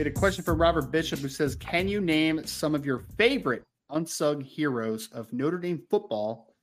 [0.00, 3.00] We had a question from Robert Bishop who says, Can you name some of your
[3.18, 6.54] favorite unsung heroes of Notre Dame football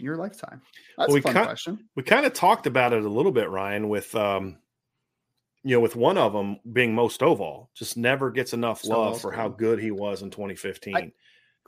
[0.00, 0.60] in your lifetime?
[0.98, 1.88] That's Well, we a fun kind- question.
[1.94, 4.58] We kind of talked about it a little bit, Ryan, with um,
[5.62, 9.22] you know, with one of them being Mo Stovall, just never gets enough love Stovall's
[9.22, 9.76] for how good.
[9.76, 10.96] good he was in 2015.
[10.96, 11.12] I-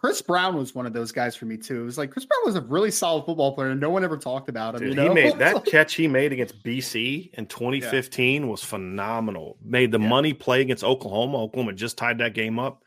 [0.03, 1.83] Chris Brown was one of those guys for me too.
[1.83, 4.17] It was like Chris Brown was a really solid football player, and no one ever
[4.17, 4.81] talked about him.
[4.81, 5.09] Dude, you know?
[5.09, 9.59] he made that catch he made against BC in 2015 was phenomenal.
[9.63, 10.09] Made the Yeah.
[10.09, 11.39] money play against Oklahoma.
[11.45, 12.83] Oklahoma just tied that game up.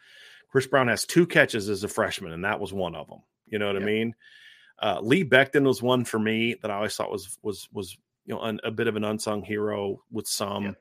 [0.52, 3.20] Chris Brown has two catches as a freshman, and that was one of them.
[3.48, 3.82] You know what Yeah.
[3.82, 4.16] I mean?
[4.82, 8.36] Uh, Lee Becton was one for me that I always thought was was was you
[8.36, 10.66] know un, a bit of an unsung hero with some.
[10.66, 10.72] Yeah.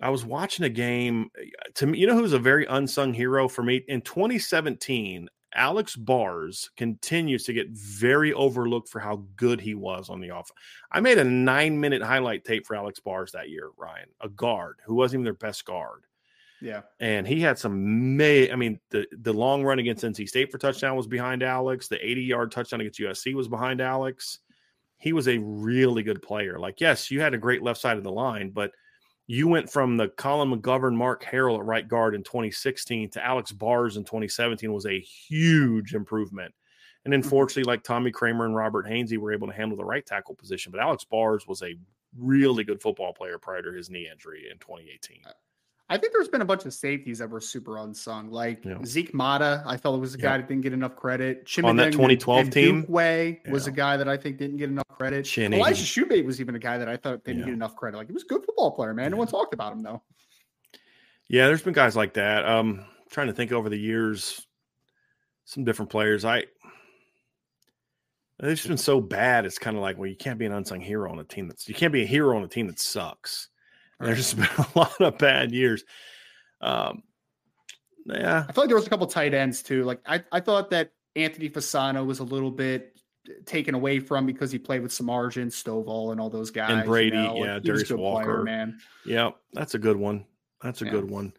[0.00, 1.30] I was watching a game.
[1.76, 5.28] To me, you know who's a very unsung hero for me in 2017.
[5.54, 10.50] Alex Bars continues to get very overlooked for how good he was on the off.
[10.90, 14.80] I made a nine minute highlight tape for Alex Bars that year, Ryan, a guard
[14.84, 16.04] who wasn't even their best guard.
[16.60, 16.82] yeah.
[17.00, 20.58] And he had some may I mean, the, the long run against NC State for
[20.58, 21.88] touchdown was behind Alex.
[21.88, 24.40] The 80 yard touchdown against USC was behind Alex.
[24.98, 26.58] He was a really good player.
[26.58, 28.72] Like, yes, you had a great left side of the line, but
[29.26, 33.52] you went from the Colin McGovern, Mark Harrell at right guard in 2016 to Alex
[33.52, 36.54] Bars in 2017 was a huge improvement.
[37.04, 37.70] And unfortunately, mm-hmm.
[37.70, 40.80] like Tommy Kraemer and Robert Hainsey were able to handle the right tackle position, but
[40.80, 41.74] Alex Bars was a
[42.18, 45.22] really good football player prior to his knee injury in 2018.
[45.90, 48.78] I think there's been a bunch of safeties that were super unsung, like Yeah.
[48.86, 49.62] Zeke Motta.
[49.66, 50.38] I felt it was a guy Yeah.
[50.38, 51.46] that didn't get enough credit.
[51.62, 52.86] On that Chimedeng 2012 team?
[52.88, 55.24] Way was a guy that I think didn't get enough credit.
[55.26, 55.58] Chinny.
[55.58, 57.44] Elijah Shumate was even a guy that I thought didn't Yeah.
[57.46, 57.98] get enough credit.
[57.98, 59.10] Like he was a good football player, man.
[59.10, 60.02] No one talked about him though.
[61.28, 62.46] Yeah, there's been guys like that.
[62.46, 64.46] Um, trying to think over the years,
[65.44, 66.24] some different players.
[66.24, 66.44] I
[68.40, 69.44] they've just been so bad.
[69.46, 71.68] It's kind of like, well, you can't be an unsung hero on a team that's
[71.68, 73.48] you can't be a hero on a team that sucks.
[74.00, 75.84] And There's just been a lot of bad years.
[76.60, 77.02] Um,
[78.06, 79.84] yeah, I feel like there was a couple tight ends too.
[79.84, 82.98] Like I, I thought that Anthony Fasano was a little bit
[83.46, 86.70] taken away from because he played with some Argent, Stovall, and all those guys.
[86.70, 87.42] And Brady, know?
[87.44, 88.42] yeah, a Darius good player, Walker.
[88.42, 88.78] man.
[89.06, 90.26] yeah, that's a good one.
[90.62, 90.90] That's a Yeah.
[90.90, 91.32] good one.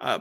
[0.00, 0.20] Uh,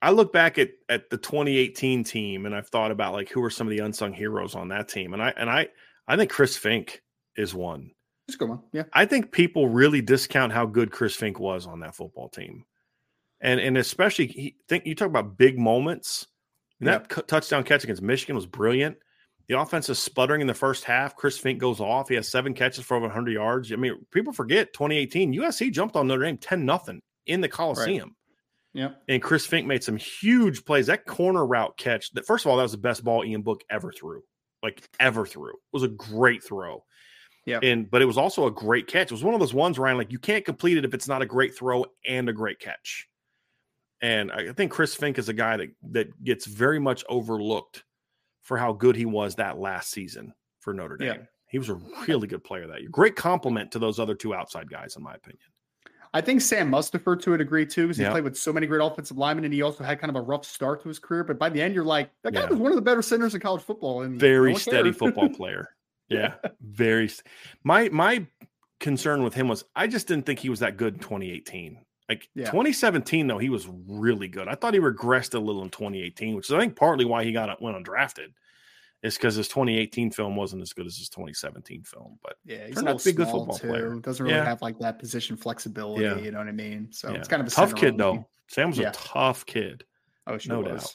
[0.00, 3.50] I look back at at the 2018 team, and I've thought about like who are
[3.50, 5.68] some of the unsung heroes on that team, and I and I
[6.08, 6.98] I think Chris Finke
[7.36, 7.90] is one.
[8.28, 8.60] It's a good one.
[8.72, 8.84] Yeah.
[8.92, 12.64] I think people really discount how good Chris Finke was on that football team,
[13.40, 16.26] and and especially he, think you talk about big moments.
[16.80, 18.98] And That cu- touchdown catch against Michigan was brilliant.
[19.48, 21.14] The offense is sputtering in the first half.
[21.14, 22.08] Chris Finke goes off.
[22.08, 23.72] He has seven catches for over 100 yards.
[23.72, 28.16] I mean, people forget 2018 USC jumped on Notre Dame 10 nothing in the Coliseum.
[28.74, 28.90] Yeah.
[29.08, 30.88] And Chris Finke made some huge plays.
[30.88, 33.62] That corner route catch, that first of all, that was the best ball Ian Book
[33.70, 34.22] ever threw,
[34.62, 35.50] like ever threw.
[35.50, 36.84] It was a great throw.
[37.46, 37.60] Yeah.
[37.62, 39.06] And but it was also a great catch.
[39.06, 41.22] It was one of those ones, Ryan, like you can't complete it if it's not
[41.22, 43.08] a great throw and a great catch.
[44.02, 47.84] And I think Chris Finke is a guy that that gets very much overlooked
[48.42, 51.06] for how good he was that last season for Notre Dame.
[51.08, 51.16] Yeah.
[51.48, 52.90] He was a really good player that year.
[52.90, 55.40] Great compliment to those other two outside guys, in my opinion.
[56.12, 58.10] I think Sam Mustipher to a degree too, because he Yeah.
[58.10, 60.44] played with so many great offensive linemen, and he also had kind of a rough
[60.44, 61.22] start to his career.
[61.24, 62.48] But by the end, you're like, that guy Yeah.
[62.50, 65.68] was one of the better centers in college football, and very no steady football player.
[66.08, 67.10] Yeah, very.
[67.64, 68.26] My my
[68.80, 71.78] concern with him was I just didn't think he was that good in 2018.
[72.08, 72.46] Like yeah.
[72.46, 74.48] 2017, though, he was really good.
[74.48, 77.32] I thought he regressed a little in 2018, which is I think partly why he
[77.32, 78.28] got uh, went undrafted.
[79.02, 82.18] Is because his 2018 film wasn't as good as his 2017 film.
[82.22, 83.68] But yeah, he's not a good football too.
[83.68, 83.94] player.
[83.96, 84.44] Doesn't really yeah.
[84.44, 86.02] have like that position flexibility.
[86.02, 86.16] Yeah.
[86.16, 86.88] You know what I mean?
[86.92, 88.26] So it's kind of a tough kid though.
[88.48, 89.84] Sam was a tough kid.
[90.26, 90.82] Oh, sure no was.
[90.82, 90.94] doubt.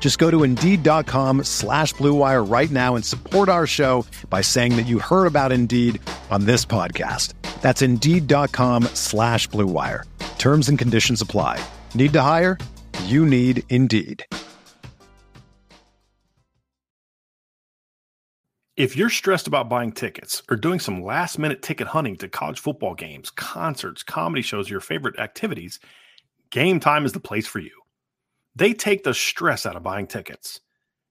[0.00, 4.86] Just go to Indeed.com slash BlueWire right now and support our show by saying that
[4.86, 6.00] you heard about Indeed
[6.30, 7.34] on this podcast.
[7.60, 10.04] That's Indeed.com slash BlueWire.
[10.38, 11.62] Terms and conditions apply.
[11.94, 12.56] Need to hire?
[13.04, 14.24] You need Indeed.
[18.76, 22.60] If you're stressed about buying tickets or doing some last minute ticket hunting to college
[22.60, 25.80] football games, concerts, comedy shows, your favorite activities,
[26.50, 27.77] Game Time is the place for you.
[28.58, 30.60] They take the stress out of buying tickets.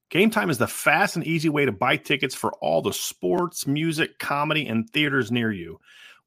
[0.10, 3.66] Game Time is the fast and easy way to buy tickets for all the sports,
[3.66, 5.80] music, comedy, and theaters near you.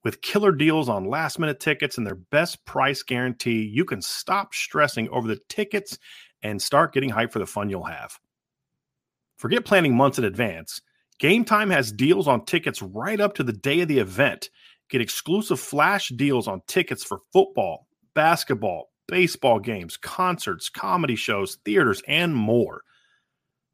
[0.03, 4.55] With killer deals on last minute tickets and their best price guarantee, you can stop
[4.55, 5.99] stressing over the tickets
[6.43, 8.19] and start getting hyped for the fun you'll have.
[9.37, 10.81] Forget planning months in advance.
[11.19, 14.49] Game Time has deals on tickets right up to the day of the event.
[14.89, 22.03] Get exclusive flash deals on tickets for football, basketball, baseball games, concerts, comedy shows, theaters,
[22.09, 22.83] and more.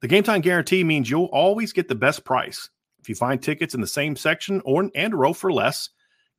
[0.02, 2.68] The Game Time guarantee means you'll always get the best price.
[2.98, 5.90] If you find tickets in the same section or and row for less,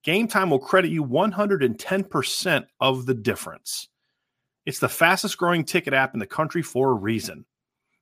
[0.04, 3.88] Game Time will credit you 110% of the difference.
[4.66, 7.46] It's the fastest growing ticket app in the country for a reason.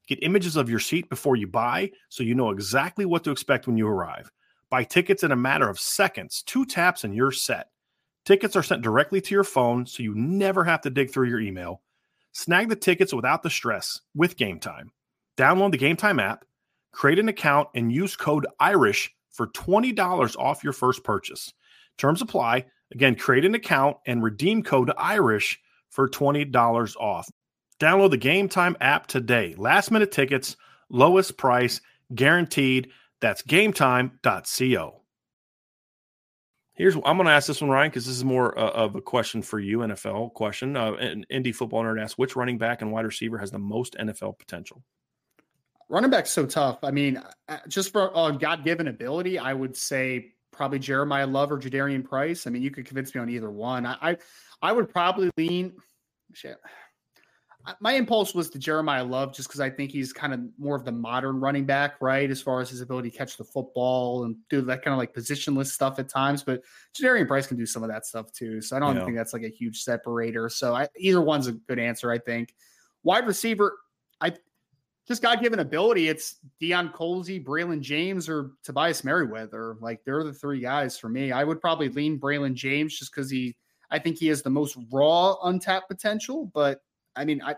[0.07, 3.67] Get images of your seat before you buy so you know exactly what to expect
[3.67, 4.31] when you arrive.
[4.69, 7.69] Buy tickets in a matter of seconds, two taps, and you're set.
[8.25, 11.39] Tickets are sent directly to your phone so you never have to dig through your
[11.39, 11.83] email.
[12.31, 14.91] Snag the tickets without the stress with Game Time.
[15.37, 16.43] Download the Game Time app,
[16.91, 21.53] create an account, and use code IRISH for $20 off your first purchase.
[21.97, 22.65] Terms apply.
[22.91, 27.29] Again, create an account and redeem code IRISH for $20 off.
[27.79, 29.53] Download the Game Time app today.
[29.57, 30.57] Last minute tickets,
[30.89, 31.79] lowest price,
[32.13, 32.89] guaranteed.
[33.21, 35.01] That's gametime.co.
[36.75, 39.01] Here's I'm going to ask this one, Ryan, because this is more uh, of a
[39.01, 40.75] question for you, NFL question.
[40.75, 43.95] Uh, an Indy football nerd asks, which running back and wide receiver has the most
[43.95, 44.83] NFL potential?
[45.87, 46.79] Running back's so tough.
[46.83, 51.51] I mean, uh, just for uh, God given ability, I would say probably Jeremiyah Love
[51.51, 52.45] or Jadarian Price.
[52.45, 53.85] I mean, you could convince me on either one.
[53.85, 54.17] I I,
[54.61, 55.73] I would probably lean.
[56.33, 56.57] Shit
[57.79, 60.85] my impulse was to Jeremiyah Love just because I think he's kind of more of
[60.85, 62.29] the modern running back, right?
[62.29, 65.13] As far as his ability to catch the football and do that kind of like
[65.13, 66.43] positionless stuff at times.
[66.43, 66.61] But
[66.95, 68.61] Jadarian Price can do some of that stuff too.
[68.61, 69.05] So I don't yeah.
[69.05, 70.49] think that's like a huge separator.
[70.49, 72.53] So I, either one's a good answer, I think.
[73.03, 73.77] Wide receiver,
[74.21, 74.33] I
[75.07, 76.07] just God given ability.
[76.07, 79.77] It's Deion Colzie, Braylon James, or Tobias Merriweather.
[79.81, 81.31] Like they're the three guys for me.
[81.31, 83.55] I would probably lean Braylon James just because he,
[83.89, 86.81] I think he has the most raw untapped potential, but
[87.15, 87.55] I mean, I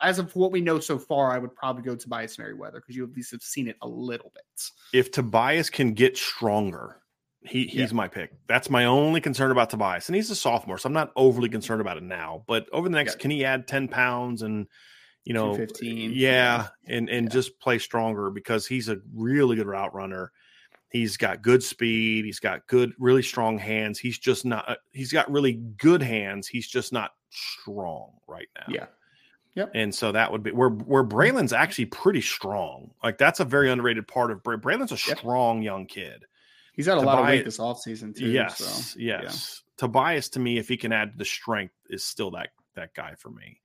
[0.00, 2.96] as of what we know so far, I would probably go to Tobias Merriweather because
[2.96, 4.44] you at least have seen it a little bit.
[4.92, 6.96] If Tobias can get stronger,
[7.42, 7.96] he he's yeah.
[7.96, 8.32] my pick.
[8.46, 11.80] That's my only concern about Tobias, and he's a sophomore, so I'm not overly concerned
[11.80, 12.44] about it now.
[12.46, 13.18] But over the next, yeah.
[13.18, 14.66] can he add ten pounds and
[15.24, 16.12] you know, fifteen?
[16.14, 17.32] Yeah, and and yeah.
[17.32, 20.32] just play stronger because he's a really good route runner.
[20.90, 22.24] He's got good speed.
[22.24, 23.98] He's got good, really strong hands.
[23.98, 24.68] He's just not.
[24.68, 26.48] Uh, he's got really good hands.
[26.48, 28.66] He's just not strong right now.
[28.68, 28.86] Yeah.
[29.54, 29.72] Yep.
[29.74, 32.92] And so that would be where where Braylon's actually pretty strong.
[33.02, 34.56] Like that's a very underrated part of Bray.
[34.56, 35.18] Braylon's a yep.
[35.18, 36.24] strong young kid.
[36.72, 38.30] He's had a Tobias, lot of weight this offseason too.
[38.30, 39.62] Yes, so, yes.
[39.76, 39.76] Yeah.
[39.76, 43.30] Tobias to me, if he can add the strength, is still that that guy for
[43.30, 43.60] me.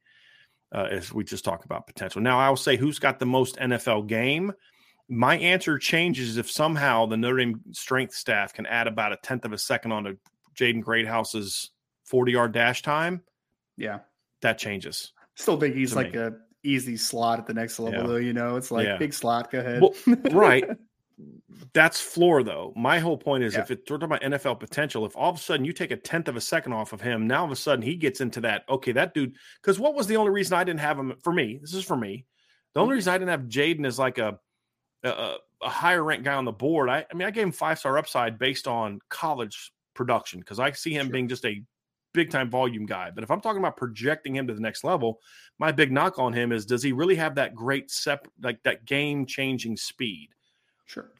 [0.73, 2.21] Uh, as we just talk about potential.
[2.21, 4.51] Now I will say who's got the most NFL game.
[5.07, 9.45] My answer changes if somehow the Notre Dame strength staff can add about a tenth
[9.45, 10.17] of a second onto
[10.57, 11.69] Jaden Greathouse's
[12.05, 13.21] 40 yard dash time
[13.77, 13.99] yeah,
[14.41, 15.11] that changes.
[15.35, 16.19] Still think he's like me.
[16.19, 18.07] a easy slot at the next level, yeah.
[18.07, 18.15] though.
[18.15, 18.97] You know, it's like yeah.
[18.97, 19.51] big slot.
[19.51, 19.81] Go ahead.
[19.81, 19.93] Well,
[20.31, 20.65] right.
[21.73, 22.73] That's floor, though.
[22.75, 23.61] My whole point is, yeah.
[23.61, 26.27] if it's talking about NFL potential, if all of a sudden you take a tenth
[26.27, 28.65] of a second off of him, now all of a sudden he gets into that.
[28.69, 29.35] Okay, that dude.
[29.61, 31.57] Because what was the only reason I didn't have him for me?
[31.61, 32.25] This is for me.
[32.73, 34.37] The only reason I didn't have Jaden is like a
[35.03, 36.89] a, a higher rank guy on the board.
[36.89, 40.71] I, I mean, I gave him five star upside based on college production because I
[40.71, 41.13] see him sure.
[41.13, 41.63] being just a
[42.15, 43.11] big time volume guy.
[43.13, 45.19] But if I'm talking about projecting him to the next level,
[45.59, 48.85] my big knock on him is does he really have that great sep like that
[48.85, 50.29] game changing speed?
[50.85, 51.11] Sure.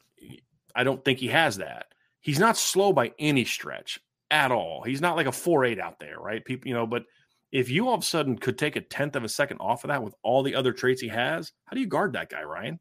[0.75, 1.87] I don't think he has that.
[2.21, 3.99] He's not slow by any stretch
[4.31, 4.83] at all.
[4.83, 6.43] He's not like a 4-8 out there, right?
[6.43, 7.03] People, you know, but
[7.51, 9.89] if you all of a sudden could take a tenth of a second off of
[9.89, 12.79] that with all the other traits he has, how do you guard that guy, Ryan?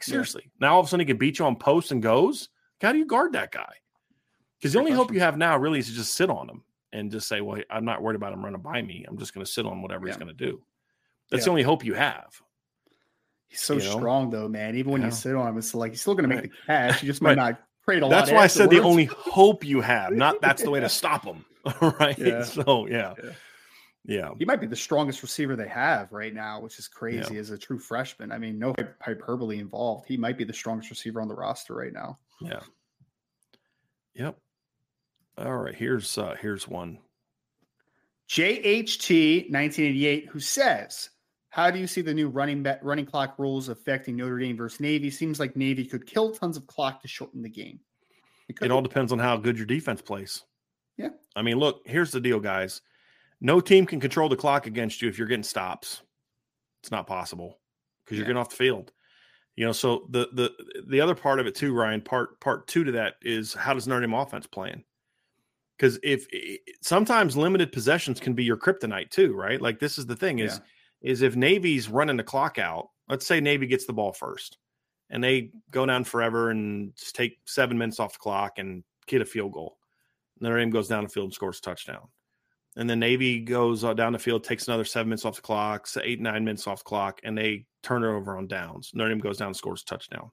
[0.00, 0.42] seriously.
[0.44, 0.66] Yeah.
[0.66, 2.48] Now all of a sudden he can beat you on posts and goes.
[2.80, 3.72] How do you guard that guy?
[4.58, 6.62] Because the only hope you have now really is to just sit on him
[6.96, 9.04] and just say, "Well, I'm not worried about him running by me.
[9.08, 10.12] I'm just going to sit on whatever yeah.
[10.12, 10.62] he's going to do."
[11.30, 11.44] That's yeah.
[11.44, 12.40] the only hope you have.
[13.48, 13.98] He's so you know?
[13.98, 14.76] strong, though, man.
[14.76, 17.02] Even when you sit on him, it's like he's still going to make the catch.
[17.02, 17.50] You just might right.
[17.50, 18.18] not create a that's lot.
[18.18, 20.12] That's why I said the only hope you have.
[20.12, 21.44] Not that's the way to stop him,
[21.80, 22.44] right?
[22.44, 23.14] So yeah.
[24.06, 24.30] Yeah.
[24.38, 27.40] He might be the strongest receiver they have right now, which is crazy yeah.
[27.40, 28.30] as a true freshman.
[28.30, 30.06] I mean, no hyperbole involved.
[30.06, 32.18] He might be the strongest receiver on the roster right now.
[32.40, 32.60] Yeah.
[34.14, 34.38] Yep.
[35.38, 35.74] All right.
[35.74, 36.98] Here's uh here's one.
[38.28, 41.10] JHT 1988, who says,
[41.50, 44.80] How do you see the new running back running clock rules affecting Notre Dame versus
[44.80, 45.10] Navy?
[45.10, 47.80] Seems like Navy could kill tons of clock to shorten the game.
[48.48, 50.44] It, it all depends on how good your defense plays.
[50.96, 51.10] Yeah.
[51.34, 52.80] I mean, look, here's the deal, guys
[53.40, 56.02] no team can control the clock against you if you're getting stops.
[56.82, 57.58] It's not possible
[58.04, 58.92] because you're getting off the field.
[59.56, 60.52] You know, so the the
[60.86, 62.00] the other part of it too, Ryan.
[62.00, 64.84] Part part two to that is how does Notre Dame offense playing?
[65.76, 66.26] Because if
[66.80, 69.60] sometimes limited possessions can be your kryptonite too, right?
[69.60, 70.60] Like this is the thing is
[71.02, 71.10] yeah.
[71.10, 72.88] is if Navy's running the clock out.
[73.08, 74.58] Let's say Navy gets the ball first,
[75.10, 79.22] and they go down forever and just take seven minutes off the clock and get
[79.22, 79.78] a field goal.
[80.40, 82.08] Notre Dame goes down the field and scores a touchdown
[82.76, 85.86] and then Navy goes uh, down the field, takes another seven minutes off the clock,
[85.86, 88.90] so eight nine minutes off the clock, and they turn it over on downs.
[88.94, 90.30] Notre Dame goes down and scores a touchdown,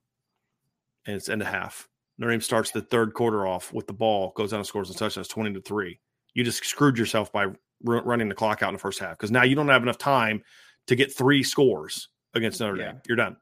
[1.06, 1.88] and it's end of half.
[2.18, 4.94] Notre Dame starts the third quarter off with the ball, goes down and scores a
[4.94, 5.22] touchdown.
[5.22, 6.00] It's twenty to three.
[6.34, 9.32] You just screwed yourself by r- running the clock out in the first half because
[9.32, 10.44] now you don't have enough time
[10.88, 13.02] to get three scores against Notre Dame.
[13.08, 13.38] You're done.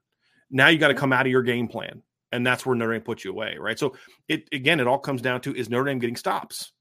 [0.49, 2.01] Now you got to come out of your game plan,
[2.31, 3.77] and that's where Notre Dame puts you away, right?
[3.77, 3.95] So
[4.27, 6.71] it again, it all comes down to is Notre Dame getting stops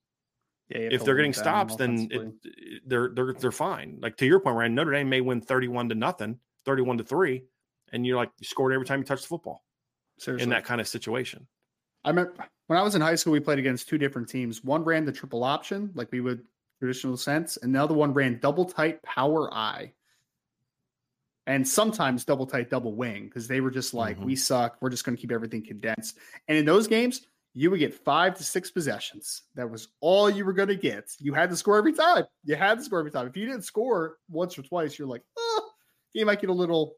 [0.70, 2.32] yeah, if they're getting stops, then it,
[2.87, 3.99] they're they're they're fine.
[4.00, 7.42] Like to your point, Ryan, Notre Dame may win thirty-one to nothing, thirty-one to three,
[7.92, 9.64] and you're like you scored every time you touch the football.
[10.18, 10.44] Seriously.
[10.44, 11.49] In that kind of situation.
[12.04, 12.35] I remember
[12.66, 14.62] when I was in high school, we played against two different teams.
[14.62, 16.42] One ran the triple option, like we would
[16.78, 19.92] traditional sense, and the other one ran double tight power I.
[21.47, 24.26] And sometimes double tight double wing because they were just like, mm-hmm.
[24.26, 24.76] we suck.
[24.80, 26.19] We're just going to keep everything condensed.
[26.47, 29.42] And in those games, you would get five to six possessions.
[29.57, 31.11] That was all you were going to get.
[31.19, 32.25] You had to score every time.
[32.45, 33.26] You had to score every time.
[33.26, 35.71] If you didn't score once or twice, you're like, oh,
[36.14, 36.95] game might get a little,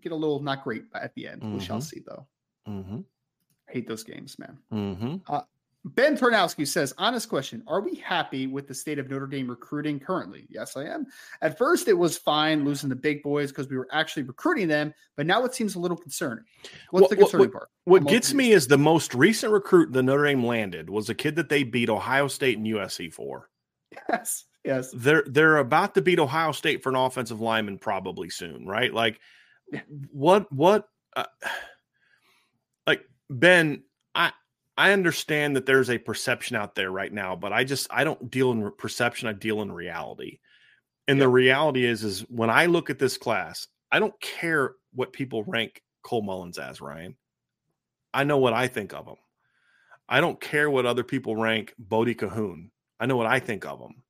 [0.00, 1.42] get a little not great at the end.
[1.42, 1.54] Mm-hmm.
[1.54, 1.82] We shall mm-hmm.
[1.82, 2.26] see though.
[2.66, 3.00] Mm-hmm.
[3.72, 4.58] Hate those games, man.
[4.72, 5.16] Mm-hmm.
[5.32, 5.42] Uh,
[5.84, 7.62] Ben Turnowski says, honest question.
[7.66, 10.46] Are we happy with the state of Notre Dame recruiting currently?
[10.48, 11.06] Yes, I am.
[11.40, 14.94] At first, it was fine losing the big boys because we were actually recruiting them,
[15.16, 16.44] but now it seems a little concerning.
[16.90, 17.68] What's the concerning what, part?
[17.84, 21.34] What gets me is the most recent recruit the Notre Dame landed was a kid
[21.34, 23.48] that they beat Ohio State and USC for.
[24.08, 24.44] Yes.
[24.64, 24.90] Yes.
[24.94, 28.92] They're they're about to beat Ohio State for an offensive lineman probably soon, right?
[28.92, 29.20] Like
[30.10, 31.24] what what uh,
[32.86, 33.82] like Ben,
[34.14, 34.32] I
[34.76, 38.30] I understand that there's a perception out there right now, but I just I don't
[38.30, 39.28] deal in perception.
[39.28, 40.38] I deal in reality.
[41.08, 41.24] And yeah.
[41.24, 45.44] the reality is, is when I look at this class, I don't care what people
[45.44, 46.80] rank Cole Mullins as.
[46.80, 47.16] Ryan,
[48.14, 49.16] I know what I think of him.
[50.08, 52.70] I don't care what other people rank Bodie Kahoun.
[53.00, 54.02] I know what I think of him.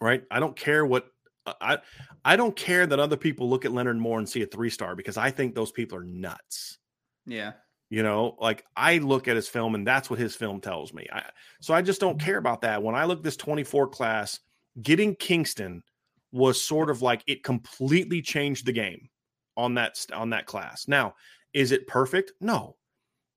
[0.00, 0.22] Right?
[0.30, 1.06] I don't care what
[1.46, 1.78] uh, I
[2.24, 4.94] I don't care that other people look at Leonard Moore and see a three star
[4.94, 6.78] because I think those people are nuts.
[7.26, 7.52] Yeah.
[7.90, 11.08] You know, like I look at his film and that's what his film tells me.
[11.12, 11.24] I,
[11.60, 12.24] so I just don't mm-hmm.
[12.24, 12.82] care about that.
[12.82, 14.38] When I look this 24 class,
[14.80, 15.82] getting Kingston
[16.30, 19.08] was sort of like it completely changed the game
[19.56, 20.86] on that on that class.
[20.86, 21.14] Now,
[21.52, 22.32] is it perfect?
[22.40, 22.76] No.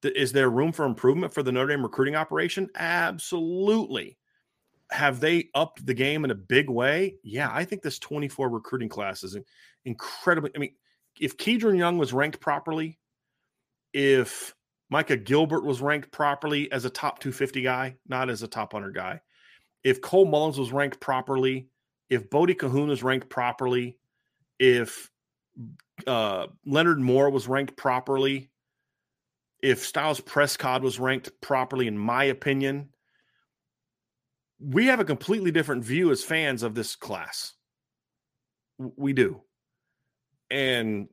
[0.03, 2.69] Is there room for improvement for the Notre Dame recruiting operation?
[2.75, 4.17] Absolutely.
[4.91, 7.15] Have they upped the game in a big way?
[7.23, 9.37] Yeah, I think this 24 recruiting class is
[9.85, 10.51] incredibly.
[10.55, 10.75] I mean,
[11.19, 12.99] if Kedren Young was ranked properly,
[13.93, 14.53] if
[14.89, 18.93] Micah Gilbert was ranked properly as a top 250 guy, not as a top 100
[18.93, 19.21] guy,
[19.83, 21.67] if Cole Mullins was ranked properly,
[22.09, 23.97] if Bodie Kahoun was ranked properly,
[24.59, 25.09] if
[26.07, 28.49] uh, Leonard Moore was ranked properly,
[29.61, 32.89] if Styles Prescott was ranked properly, in my opinion,
[34.59, 37.53] we have a completely different view as fans of this class.
[38.77, 39.41] We do.
[40.49, 41.07] And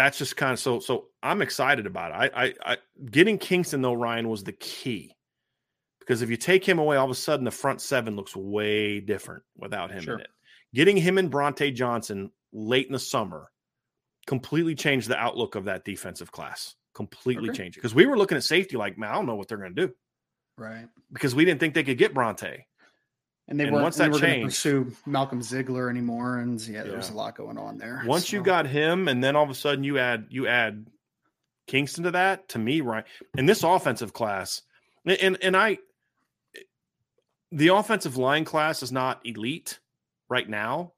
[0.00, 2.32] that's just kind of so so I'm excited about it.
[2.34, 2.76] I, I I
[3.10, 5.14] getting Kingston though, Ryan, was the key.
[6.00, 9.00] Because if you take him away, all of a sudden the front seven looks way
[9.00, 10.14] different without him sure.
[10.14, 10.28] in it.
[10.74, 13.50] Getting him and Brauntae Johnson late in the summer
[14.26, 16.74] completely changed the outlook of that defensive class.
[16.94, 17.58] Completely okay.
[17.58, 17.80] changed it.
[17.80, 19.86] Because we were looking at safety like, man, I don't know what they're going to
[19.86, 19.94] do.
[20.56, 20.88] Right.
[21.12, 22.62] Because we didn't think they could get Brauntae.
[23.50, 26.38] And they and weren't, once that were changed, pursue Malcolm Ziegler anymore.
[26.38, 26.96] And yeah, there yeah.
[26.96, 28.02] was a lot going on there.
[28.06, 28.36] Once so.
[28.36, 30.86] you got him, and then all of a sudden you add you add
[31.66, 33.04] Kingston to that, to me, right?
[33.36, 34.62] And this offensive class,
[35.04, 35.78] and and I
[37.52, 39.80] the offensive line class is not elite
[40.28, 40.92] right now.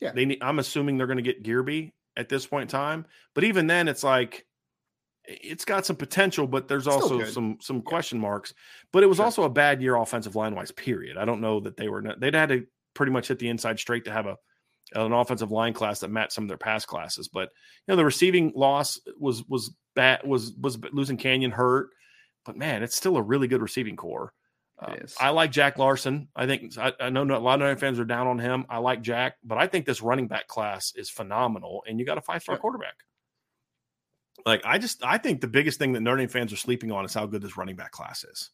[0.00, 0.12] Yeah.
[0.12, 3.04] They need, I'm assuming they're going to get Guerby at this point in time.
[3.34, 4.46] But even then, it's like
[5.28, 8.54] it's got some potential, but there's also some some question marks.
[8.92, 9.26] But it was sure.
[9.26, 10.72] also a bad year offensive line wise.
[10.72, 11.16] Period.
[11.18, 14.06] I don't know that they were they'd had to pretty much hit the inside straight
[14.06, 14.36] to have a
[14.94, 17.28] an offensive line class that matched some of their past classes.
[17.28, 17.50] But
[17.86, 21.90] you know the receiving loss was was bad was was losing Canyon hurt,
[22.46, 24.32] but man, it's still a really good receiving corps.
[24.80, 26.28] Uh, I like Jack Larson.
[26.36, 28.64] I think I, I know a lot of Notre fans are down on him.
[28.70, 32.16] I like Jack, but I think this running back class is phenomenal, and you got
[32.16, 32.94] a five star quarterback.
[34.48, 37.04] Like I just I think the biggest thing that Notre Dame fans are sleeping on
[37.04, 38.50] is how good this running back class is.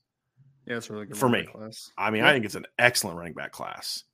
[0.67, 1.45] Yeah, it's really good for me.
[1.45, 1.91] Class.
[1.97, 2.31] I mean, yeah.
[2.31, 4.05] I think it's an excellent running back class.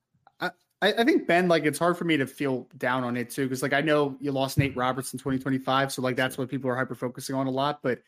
[0.83, 3.45] I, I think Ben, like it's hard for me to feel down on it too,
[3.45, 6.71] because like I know you lost Nate Roberts in 2025, so like that's what people
[6.71, 7.81] are hyper focusing on a lot.
[7.83, 8.01] But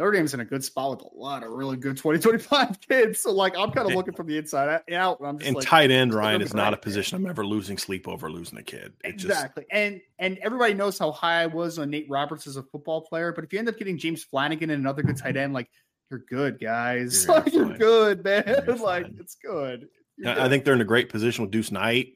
[0.00, 3.20] Notre Dame's in a good spot with a lot of really good 2025 kids.
[3.20, 5.18] So like I'm kind of looking from the inside out.
[5.22, 8.08] I'm just and like, tight end Ryan is not a position I'm ever losing sleep
[8.08, 8.94] over losing a kid.
[9.04, 9.64] It exactly.
[9.64, 9.74] Just...
[9.74, 13.30] and and everybody knows how high I was on Nate Roberts as a football player.
[13.32, 15.68] But if you end up getting James Flanagan and another good tight end, like
[16.10, 17.26] you're good, guys.
[17.26, 18.62] You're, like, you're good, man.
[18.66, 19.86] You're like it's good.
[20.18, 20.38] good.
[20.38, 22.14] I think they're in a great position with Deuce Knight.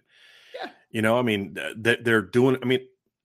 [0.59, 0.71] Yeah.
[0.91, 2.57] You know, I mean, they're doing.
[2.63, 2.81] I mean,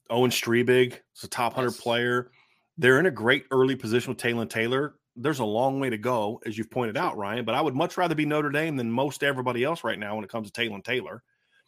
[0.09, 1.81] Owen Strebig is a top hundred yes.
[1.81, 2.31] player.
[2.79, 4.95] They're in a great early position with Taylor Taylor.
[5.17, 7.43] There's a long way to go, as you've pointed out, Ryan.
[7.43, 10.23] But I would much rather be Notre Dame than most everybody else right now when
[10.23, 11.21] it comes to Taylor Taylor.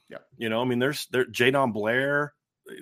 [0.09, 2.33] Yeah, you know, I mean, there's there Jadon Blair.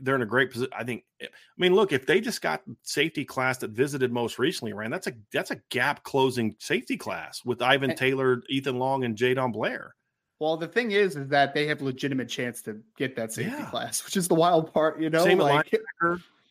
[0.04, 0.72] They're in a great position.
[0.78, 1.06] I think.
[1.20, 4.92] Eh, I mean, look, if they just got safety class that visited most recently, Ryan,
[4.92, 7.96] that's a that's a gap closing safety class with Ivan eh.
[7.96, 9.96] Taylor, Ethan Long, and Jadon Blair.
[10.39, 13.70] Well, the thing is, is that they have legitimate chance to get that safety yeah.
[13.70, 15.02] class, which is the wild part.
[15.02, 15.74] You know, Same like,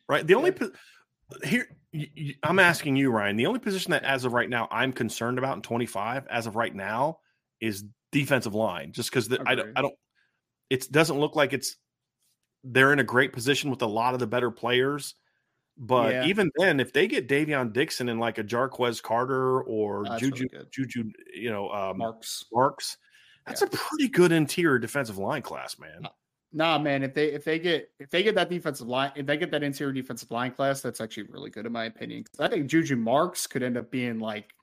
[0.09, 0.27] right?
[0.27, 0.53] The only
[1.45, 1.69] here
[2.43, 3.37] I'm asking you, Ryan.
[3.37, 6.55] The only position that, as of right now, I'm concerned about in 25, as of
[6.55, 7.21] right now,
[7.61, 8.93] is defensive line.
[8.93, 9.95] Just because I don't, I don't.
[10.69, 11.77] It doesn't look like it's.
[12.65, 15.15] They're in a great position with a lot of the better players,
[15.79, 16.27] but yeah.
[16.27, 20.49] even then, if they get Davion Dixon and like a Jarquez Carter or oh, Juju,
[20.53, 22.97] really Juju, you know, um, Marks, Marks,
[23.47, 23.69] that's yeah.
[23.69, 26.09] a pretty good interior defensive line class, man.
[26.53, 27.03] Nah, man.
[27.03, 29.63] If they if they get if they get that defensive line, if they get that
[29.63, 32.25] interior defensive line class, that's actually really good in my opinion.
[32.39, 34.55] I think Juju Marks could end up being like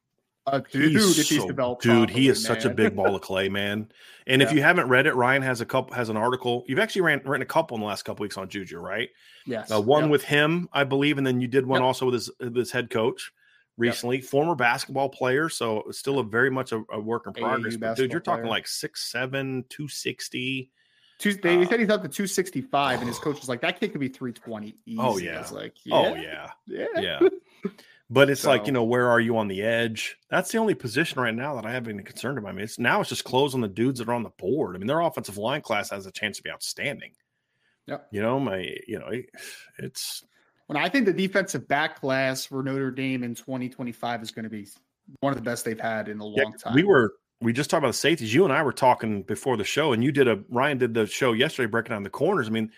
[0.48, 1.84] a dude he's if he's so, developed.
[1.84, 2.56] Dude, he is man.
[2.56, 3.90] such a big ball of clay, man.
[4.28, 4.48] And yeah.
[4.48, 6.64] if you haven't read it, Ryan has a couple has an article.
[6.68, 9.10] You've actually ran, written a couple in the last couple weeks on Juju, right?
[9.46, 9.72] Yes.
[9.72, 10.12] Uh, one yep.
[10.12, 11.86] with him, I believe, and then you did one yep.
[11.86, 13.32] also with his his head coach
[13.78, 14.18] recently.
[14.18, 14.26] Yep.
[14.26, 17.78] Former basketball player, so still a very much a, a work in progress.
[17.78, 18.52] But dude, you're talking player.
[18.52, 20.72] like six seven, two sixty.
[21.18, 23.92] Two, they uh, said he's up to 265, and his coach was like, "That kid
[23.92, 24.98] could be 320." Easy.
[25.00, 26.50] Oh yeah, like, oh, yeah.
[26.68, 27.30] oh yeah, yeah, yeah.
[28.10, 30.18] But it's so, like you know, where are you on the edge?
[30.30, 32.50] That's the only position right now that I have any concern about.
[32.50, 34.76] I mean, it's now it's just close on the dudes that are on the board.
[34.76, 37.14] I mean, their offensive line class has a chance to be outstanding.
[37.88, 39.10] Yeah, you know, my you know,
[39.80, 40.24] it's.
[40.68, 44.50] When I think the defensive back class for Notre Dame in 2025 is going to
[44.50, 44.68] be
[45.20, 46.74] one of the best they've had in a long yeah, time.
[46.74, 47.14] We were
[47.46, 48.34] we just talked about the safeties.
[48.34, 51.06] You and I were talking before the show, and you did a Ryan did the
[51.06, 52.48] show yesterday breaking down the corners.
[52.48, 52.72] I mean,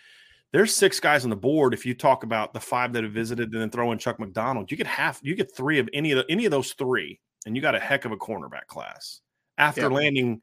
[0.52, 1.74] there's six guys on the board.
[1.74, 4.70] If you talk about the five that have visited and then throw in Chuck McDonald,
[4.70, 7.56] you get half, you get three of any of the, any of those three, and
[7.56, 9.22] you got a heck of a cornerback class.
[9.58, 9.88] After yeah.
[9.88, 10.42] landing,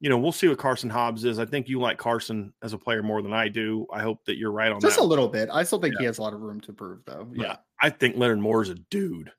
[0.00, 1.38] you know, we'll see what Karson Hobbs is.
[1.38, 3.86] I think you like Karson as a player more than I do.
[3.92, 5.02] I hope that you're right on just that.
[5.02, 5.48] a little bit.
[5.52, 6.00] I still think yeah.
[6.00, 7.28] he has a lot of room to prove, though.
[7.32, 9.30] Yeah, I think Leonard Moore is a dude.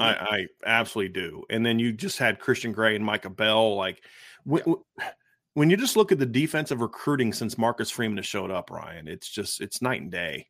[0.00, 1.44] I, I, absolutely do.
[1.50, 3.74] And then you just had Christian Gray and Micah Bell.
[3.76, 4.02] Like
[4.44, 5.10] when, yeah.
[5.54, 9.08] when you just look at the defensive recruiting since Marcus Freeman has showed up, Ryan,
[9.08, 10.48] it's just it's night and day.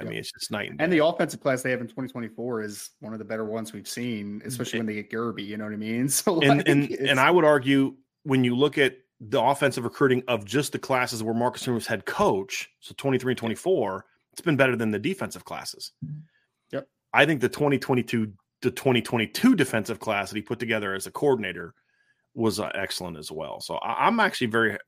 [0.00, 0.10] I yeah.
[0.10, 0.84] mean, it's just night and day.
[0.84, 3.88] And the offensive class they have in 2024 is one of the better ones we've
[3.88, 5.44] seen, mm, especially when they get Guerby.
[5.44, 6.08] You know what I mean?
[6.08, 10.22] So like, and and, and I would argue when you look at the offensive recruiting
[10.28, 14.04] of just the classes where Marcus Freeman was head coach, so 23 and 24
[14.38, 15.90] it's been better than the defensive classes.
[16.70, 16.86] Yep.
[17.12, 21.74] I think the 2022 the 2022 defensive class that he put together as a coordinator
[22.34, 23.60] was uh, excellent as well.
[23.60, 24.78] So I, I'm actually very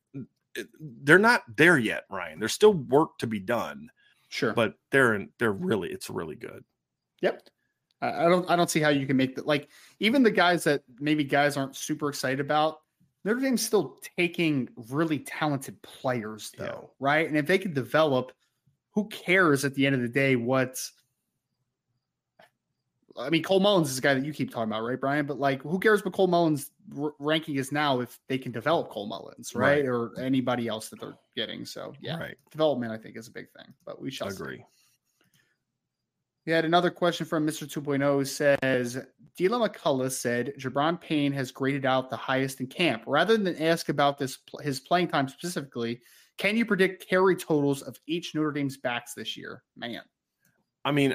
[0.80, 2.38] they're not there yet, Ryan.
[2.38, 3.88] There's still work to be done.
[4.28, 4.52] Sure.
[4.52, 6.64] But they're in, they're really it's really good.
[7.22, 7.48] Yep.
[8.02, 10.82] I don't I don't see how you can make that like even the guys that
[10.98, 12.78] maybe guys aren't super excited about.
[13.24, 16.88] Notre Dame's still taking really talented players though, yeah.
[16.98, 17.28] right?
[17.28, 18.32] And if they can develop,
[18.94, 20.78] who cares at the end of the day what
[23.20, 25.26] I mean, Cole Mullins is a guy that you keep talking about, right, Brian?
[25.26, 28.90] But like, who cares what Cole Mullins' r- ranking is now if they can develop
[28.90, 29.84] Cole Mullins, right?
[29.84, 29.86] right?
[29.86, 31.64] Or anybody else that they're getting.
[31.64, 32.36] So, yeah, right.
[32.50, 34.58] development, I think, is a big thing, but we shall agree.
[34.58, 34.64] See.
[36.46, 37.68] We had another question from Mr.
[37.68, 38.98] 2.0 says,
[39.36, 43.02] Deland McCullough said Gi'Bran Payne has graded out the highest in camp.
[43.06, 46.00] Rather than ask about this his playing time specifically,
[46.38, 49.62] can you predict carry totals of each Notre Dame's backs this year?
[49.76, 50.00] Man.
[50.84, 51.14] I mean,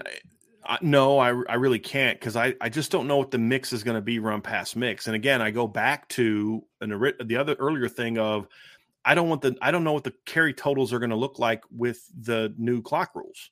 [0.65, 3.71] I, no, I, I really can't because I, I just don't know what the mix
[3.73, 5.07] is going to be run past mix.
[5.07, 6.89] And again, I go back to an,
[7.23, 8.47] the other earlier thing of
[9.03, 11.37] I don't want the I don't know what the carry totals are going to look
[11.37, 13.51] like with the new clock rules.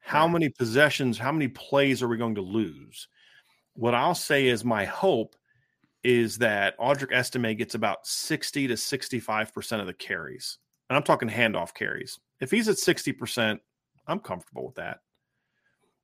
[0.00, 0.32] How right.
[0.32, 3.06] many possessions, how many plays are we going to lose?
[3.74, 5.36] What I'll say is my hope
[6.02, 10.58] is that Audric Estime gets about 60 to 65% of the carries.
[10.90, 12.18] And I'm talking handoff carries.
[12.40, 13.60] If he's at 60%,
[14.08, 14.98] I'm comfortable with that.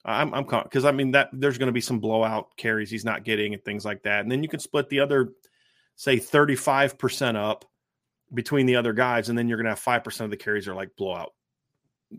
[0.08, 3.24] I'm I'm because I mean that there's going to be some blowout carries he's not
[3.24, 4.20] getting and things like that.
[4.20, 5.32] And then you can split the other
[5.96, 7.64] say 35% up
[8.32, 10.74] between the other guys and then you're going to have 5% of the carries are
[10.74, 11.32] like blowout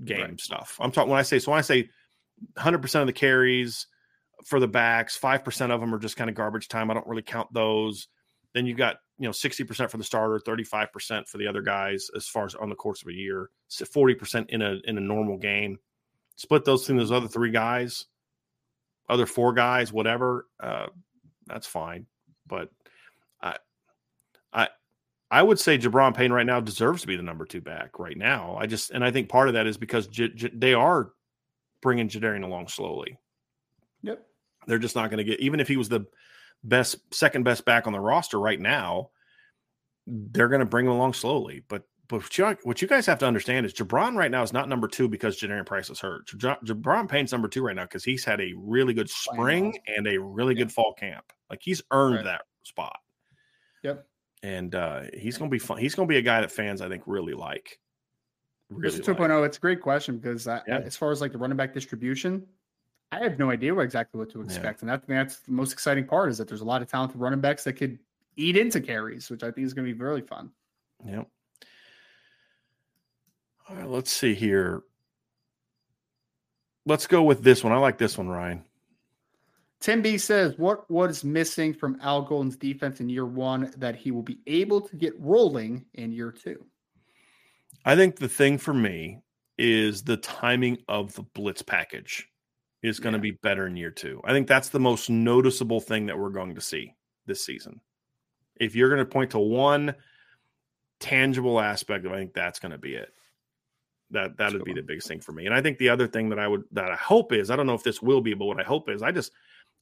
[0.04, 0.41] game right.
[0.41, 0.78] stuff.
[0.80, 1.89] I'm talking when I say so when I say
[2.58, 3.88] 100% of the carries
[4.45, 6.91] for the backs, 5% of them are just kind of garbage time.
[6.91, 8.08] I don't really count those.
[8.54, 12.28] Then you got, you know, 60% for the starter, 35% for the other guys as
[12.28, 15.80] far as on the course of a year, 40% in a in a normal game.
[16.39, 18.06] Split those between those other three guys,
[19.10, 20.47] other four guys, whatever.
[20.58, 20.88] Uh,
[21.47, 22.06] that's fine.
[22.47, 22.69] But
[23.41, 23.58] I
[24.54, 24.69] I
[25.30, 28.15] I would say Gi'Bran Payne right now deserves to be the number two back right
[28.15, 28.56] now.
[28.58, 31.12] I just and I think part of that is because J- J- they are
[31.82, 33.17] bringing Jadarian along slowly.
[34.04, 34.25] Yep,
[34.65, 36.06] they're just not going to get even if he was the
[36.63, 39.10] best second best back on the roster right now.
[40.08, 43.19] They're going to bring him along slowly, but but what you, what you, guys have
[43.19, 46.28] to understand is Gi'Bran right now is not number two because Jadarian Price is hurt.
[46.28, 50.17] Gi'Bran Payne's number two right now because he's had a really good spring and a
[50.19, 50.63] really yeah.
[50.63, 51.24] good fall camp.
[51.50, 52.26] Like he's earned right.
[52.26, 52.98] that spot.
[53.84, 54.06] Yep
[54.43, 55.78] and uh, he's going to be fun.
[55.78, 57.80] He's going to be a guy that fans I think really like.
[58.69, 59.48] Really 2.0, like.
[59.48, 60.80] it's a great question because I, yeah.
[60.80, 62.45] as far as like the running back distribution,
[63.12, 64.89] I have no idea what exactly what to expect, yeah.
[64.93, 67.41] and that, that's the most exciting part is that there's a lot of talented running
[67.41, 67.98] backs that could
[68.36, 70.52] eat into carries, which I think is going to be really fun.
[71.06, 71.28] Yep.
[73.69, 74.82] All right, let's see here.
[76.86, 77.71] Let's go with this one.
[77.71, 78.63] I like this one, Ryan.
[79.79, 84.12] Tim B says, What was missing from Al Golden's defense in year one that he
[84.12, 86.65] will be able to get rolling in year two?
[87.86, 89.19] I think the thing for me
[89.58, 92.27] is the timing of the blitz package
[92.82, 93.17] is going yeah.
[93.17, 94.19] to be better in year two.
[94.23, 96.95] I think that's the most noticeable thing that we're going to see
[97.27, 97.79] this season.
[98.60, 99.95] If you're going to point to one
[100.99, 103.13] tangible aspect, I think that's going to be it.
[104.12, 105.45] That that would be the biggest thing for me.
[105.45, 107.67] And I think the other thing that I would that I hope is I don't
[107.67, 109.32] know if this will be, but what I hope is I just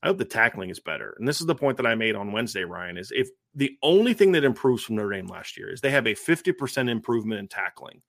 [0.04, 1.16] I hope the tackling is better.
[1.18, 4.14] And this is the point that I made on Wednesday, Ryan, is if the only
[4.14, 7.48] thing that improves from Notre Dame last year is they have a 50% improvement in
[7.48, 8.02] tackling,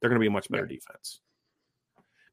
[0.00, 0.76] they're going to be a much better yeah.
[0.76, 1.20] defense.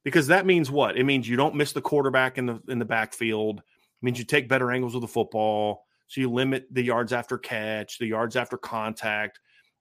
[0.03, 0.97] Because that means what?
[0.97, 3.59] It means you don't miss the quarterback in the in the backfield.
[3.59, 5.85] It means you take better angles of the football.
[6.07, 9.39] So you limit the yards after catch, the yards after contact.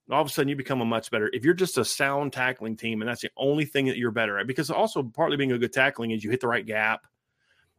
[0.09, 1.29] All of a sudden, you become a much better.
[1.33, 4.39] If you're just a sound tackling team, and that's the only thing that you're better
[4.39, 7.05] at, because also partly being a good tackling is you hit the right gap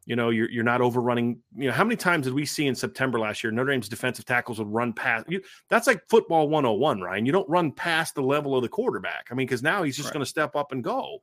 [0.07, 1.40] you know, you're you're not overrunning.
[1.55, 4.25] You know, how many times did we see in September last year Notre Dame's defensive
[4.25, 5.43] tackles would run past you?
[5.69, 7.27] That's like football 101, Ryan.
[7.27, 9.29] You don't run past the level of the quarterback.
[9.31, 10.14] I mean, because now he's just right.
[10.14, 11.23] going to step up and go.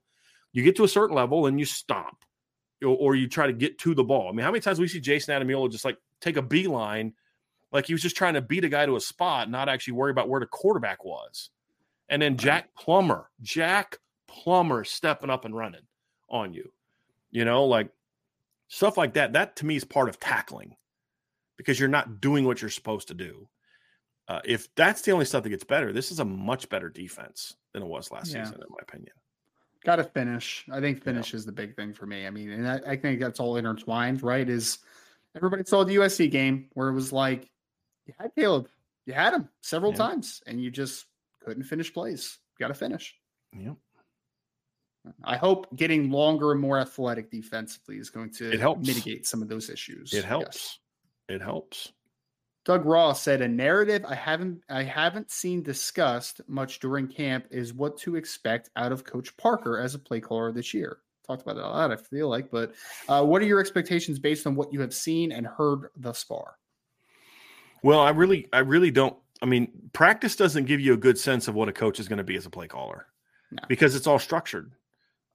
[0.54, 2.24] You get to a certain level and you stomp,
[2.82, 4.30] or, or, you try to get to the ball.
[4.30, 7.14] I mean, how many times we see Jayson Ademilola just like take a beeline,
[7.72, 10.12] like he was just trying to beat a guy to a spot, not actually worry
[10.12, 11.50] about where the quarterback was.
[12.10, 15.82] And then Jack Plummer, Jack Plummer stepping up and running
[16.30, 16.72] on you.
[17.32, 17.90] You know, like
[18.70, 20.76] Stuff like that, that to me is part of tackling
[21.56, 23.48] because you're not doing what you're supposed to do.
[24.28, 27.56] Uh, if that's the only stuff that gets better, this is a much better defense
[27.72, 28.44] than it was last yeah.
[28.44, 29.14] season, in my opinion.
[29.86, 30.66] Got to finish.
[30.70, 31.38] I think finish yeah.
[31.38, 32.28] is the big thing for me.
[32.28, 34.50] I mean, and I, I, think that's all intertwined, right?
[34.50, 34.80] Is
[35.34, 37.50] everybody saw the USC game where it was like
[38.08, 38.68] you had Caleb,
[39.06, 39.98] you had him several yeah.
[39.98, 41.06] times, and you just
[41.44, 42.40] couldn't finish plays.
[42.60, 43.16] Got to finish.
[43.58, 43.76] Yep.
[45.24, 48.86] I hope getting longer and more athletic defensively is going to it helps.
[48.86, 50.14] mitigate some of those issues.
[50.14, 50.80] It helps.
[51.30, 51.36] Yes.
[51.38, 51.94] It helps.
[52.66, 57.74] Doug Ross said a narrative I haven't I haven't seen discussed much during camp is
[57.74, 60.98] what to expect out of Coach Parker as a play caller this year.
[61.26, 62.74] Talked about that a lot, I feel like, but
[63.08, 66.56] uh, what are your expectations based on what you have seen and heard thus far?
[67.84, 69.16] Well, I really, I really don't.
[69.42, 72.18] I mean, practice doesn't give you a good sense of what a coach is going
[72.18, 73.08] to be as a play caller
[73.52, 73.64] no.
[73.68, 74.72] because it's all structured.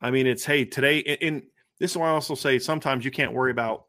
[0.00, 1.42] I mean, it's hey today, and
[1.78, 3.84] this is why I also say sometimes you can't worry about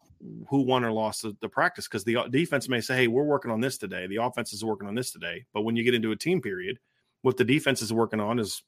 [0.50, 3.52] who won or lost the, the practice because the defense may say, "Hey, we're working
[3.52, 5.46] on this today." The offense is working on this today.
[5.54, 6.78] But when you get into a team period,
[7.24, 8.64] what the defense is working on is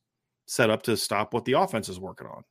[0.47, 2.43] set up to stop what the offense is working on.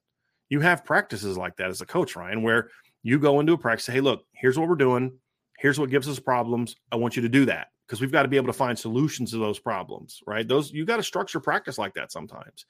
[0.49, 2.71] You have practices like that as a coach, Ryan, where
[3.03, 5.19] you go into a practice, say, "Hey, look, here's what we're doing.
[5.65, 6.77] Here's what gives us problems.
[6.93, 9.33] I want you to do that." Because we've got to be able to find solutions
[9.33, 10.47] to those problems, right?
[10.47, 12.65] Those you got to structure practice like that sometimes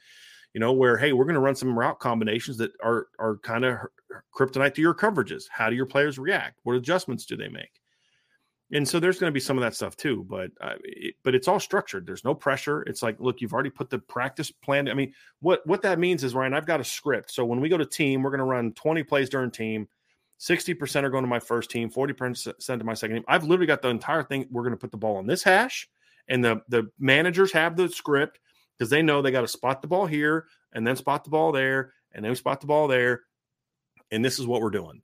[0.55, 3.65] you know, where hey, we're going to run some route combinations that are are kind
[3.65, 3.79] of
[4.35, 5.45] kryptonite to your coverages.
[5.51, 6.61] How do your players react?
[6.63, 7.81] What adjustments do they make?
[8.73, 11.35] And so there's going to be some of that stuff too, but uh, it, but
[11.35, 12.07] it's all structured.
[12.07, 12.83] There's no pressure.
[12.83, 14.89] It's like, look, you've already put the practice plan.
[14.89, 17.33] I mean, what what that means is, Ryan, I've got a script.
[17.33, 19.89] So when we go to team, we're going to run 20 plays during team.
[20.41, 23.25] 60% are going to my first team, 40% to my second team.
[23.29, 24.47] I've literally got the entire thing.
[24.51, 25.89] We're going to put the ball on this hash,
[26.29, 28.41] and the the managers have the script
[28.77, 31.53] because they know they got to spot the ball here and then spot the ball
[31.53, 33.23] there and then spot the ball there.
[34.11, 35.03] And this is what we're doing.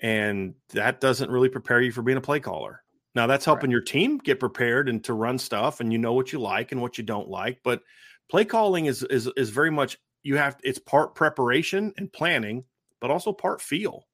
[0.00, 2.82] And that doesn't really prepare you for being a play caller.
[3.14, 3.72] Now that's helping right.
[3.72, 6.80] your team get prepared and to run stuff and you know what you like and
[6.80, 7.60] what you don't like.
[7.62, 7.82] But
[8.30, 12.64] play calling is is is very much you have it's part preparation and planning,
[13.00, 14.06] but also part feel.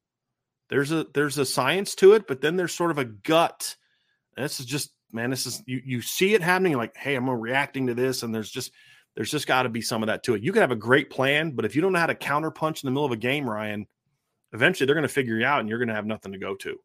[0.69, 3.77] There's a there's a science to it, but then there's sort of a gut.
[4.37, 7.87] This is just man, this is you you see it happening like, hey, I'm reacting
[7.87, 8.73] to this, and there's just
[9.15, 10.43] there's just got to be some of that to it.
[10.43, 12.87] You can have a great plan, but if you don't know how to counterpunch in
[12.87, 13.87] the middle of a game, Ryan,
[14.53, 16.55] eventually they're going to figure you out, and you're going to have nothing to go
[16.57, 16.79] to.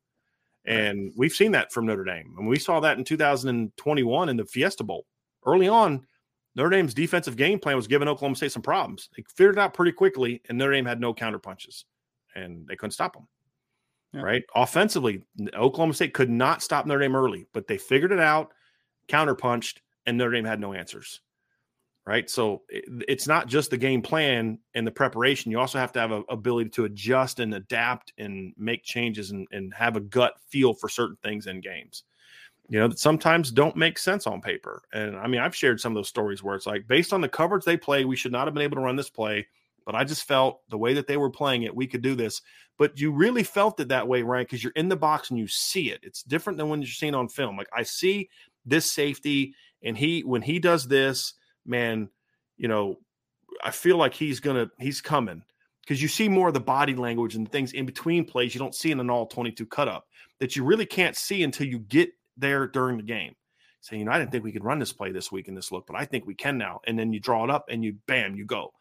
[0.65, 4.45] And we've seen that from Notre Dame, and we saw that in 2021 in the
[4.45, 5.05] Fiesta Bowl.
[5.45, 6.07] Early on,
[6.55, 9.09] Notre Dame's defensive game plan was giving Oklahoma State some problems.
[9.17, 11.83] They figured it out pretty quickly, and Notre Dame had no counterpunches,
[12.33, 13.27] and they couldn't stop them
[14.13, 14.21] yeah.
[14.21, 14.43] right?
[14.55, 15.23] Offensively,
[15.55, 18.51] Oklahoma State could not stop Notre Dame early, but they figured it out,
[19.07, 21.21] counterpunched, and Notre Dame had no answers.
[22.05, 22.29] Right.
[22.29, 25.51] So it, it's not just the game plan and the preparation.
[25.51, 29.47] You also have to have a ability to adjust and adapt and make changes and,
[29.51, 32.03] and have a gut feel for certain things in games.
[32.67, 34.81] You know, that sometimes don't make sense on paper.
[34.91, 37.29] And I mean, I've shared some of those stories where it's like, based on the
[37.29, 39.47] coverage they play, we should not have been able to run this play
[39.85, 42.41] but I just felt the way that they were playing it, we could do this.
[42.77, 44.45] But you really felt it that way, right?
[44.45, 45.99] Because you're in the box and you see it.
[46.03, 47.57] It's different than when you're seeing on film.
[47.57, 48.29] Like I see
[48.65, 51.33] this safety, and he when he does this,
[51.65, 52.09] man,
[52.57, 52.99] you know,
[53.63, 55.43] I feel like he's gonna he's coming
[55.81, 58.75] because you see more of the body language and things in between plays you don't
[58.75, 60.07] see in an all 22 cut up
[60.39, 63.35] that you really can't see until you get there during the game.
[63.81, 65.71] Saying, you know, I didn't think we could run this play this week in this
[65.71, 66.79] look, but I think we can now.
[66.87, 68.71] And then you draw it up and you bam, you go.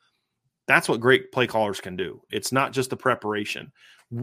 [0.72, 2.22] That's what great play callers can do.
[2.30, 3.72] It's not just the preparation.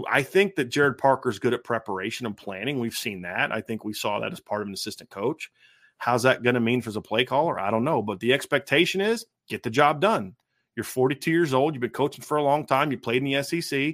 [0.10, 2.80] I think that Gerad Parker is good at preparation and planning.
[2.80, 3.52] We've seen that.
[3.52, 5.52] I think we saw that as part of an assistant coach.
[6.00, 7.60] How's that going to mean for the play caller?
[7.60, 8.02] I don't know.
[8.02, 10.34] But the expectation is get the job done.
[10.76, 11.76] You're 42 years old.
[11.76, 12.92] You've been coaching for a long time.
[12.92, 13.94] You played in the SEC.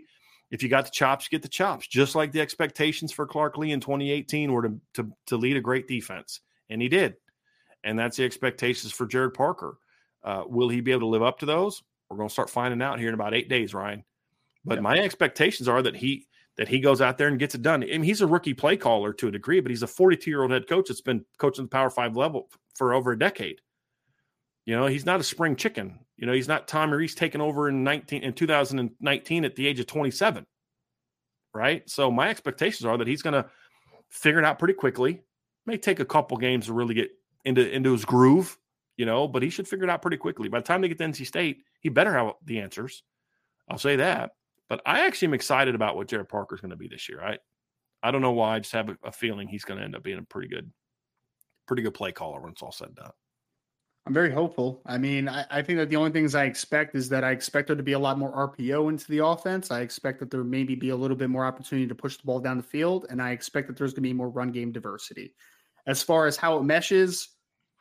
[0.49, 1.87] If you got the chops, get the chops.
[1.87, 5.61] Just like the expectations for Clark Lea in 2018 were to, to, to lead a
[5.61, 6.39] great defense.
[6.69, 7.15] And he did.
[7.83, 9.77] And that's the expectations for Gerad Parker.
[10.23, 11.83] Uh, will he be able to live up to those?
[12.15, 14.05] We're going to start finding out here in about eight days, Ryan.
[14.63, 17.83] But my expectations are that he that he goes out there and gets it done.
[17.83, 20.41] I mean, he's a rookie play caller to a degree, but he's a 42 year
[20.41, 23.59] old head coach that's been coaching the Power Five level for over a decade.
[24.65, 25.99] You know, he's not a spring chicken.
[26.15, 29.79] You know, he's not Tommy Rees taking over in 19 in 2019 at the age
[29.81, 30.45] of 27.
[31.53, 31.87] Right.
[31.89, 33.49] So my expectations are that he's going to
[34.09, 35.21] figure it out pretty quickly.
[35.65, 37.11] May take a couple games to really get
[37.43, 38.57] into into his groove,
[38.97, 40.49] you know, but he should figure it out pretty quickly.
[40.49, 43.03] By the time they get to NC State, he better have the answers.
[43.69, 44.31] I'll say that.
[44.69, 47.21] But I actually am excited about what Gerad Parker is going to be this year.
[47.21, 47.37] I
[48.01, 48.55] I don't know why.
[48.55, 50.71] I just have a, feeling he's going to end up being a pretty good,
[51.67, 53.11] pretty good play caller when it's all said and done.
[54.05, 54.83] I'm very hopeful.
[54.85, 57.65] I mean, I, I, think that the only things I expect is that I expect
[57.65, 59.71] there to be a lot more RPO into the offense.
[59.71, 62.39] I expect that there maybe be a little bit more opportunity to push the ball
[62.39, 65.33] down the field, and I expect that there's going to be more run game diversity.
[65.87, 67.29] As far as how it meshes,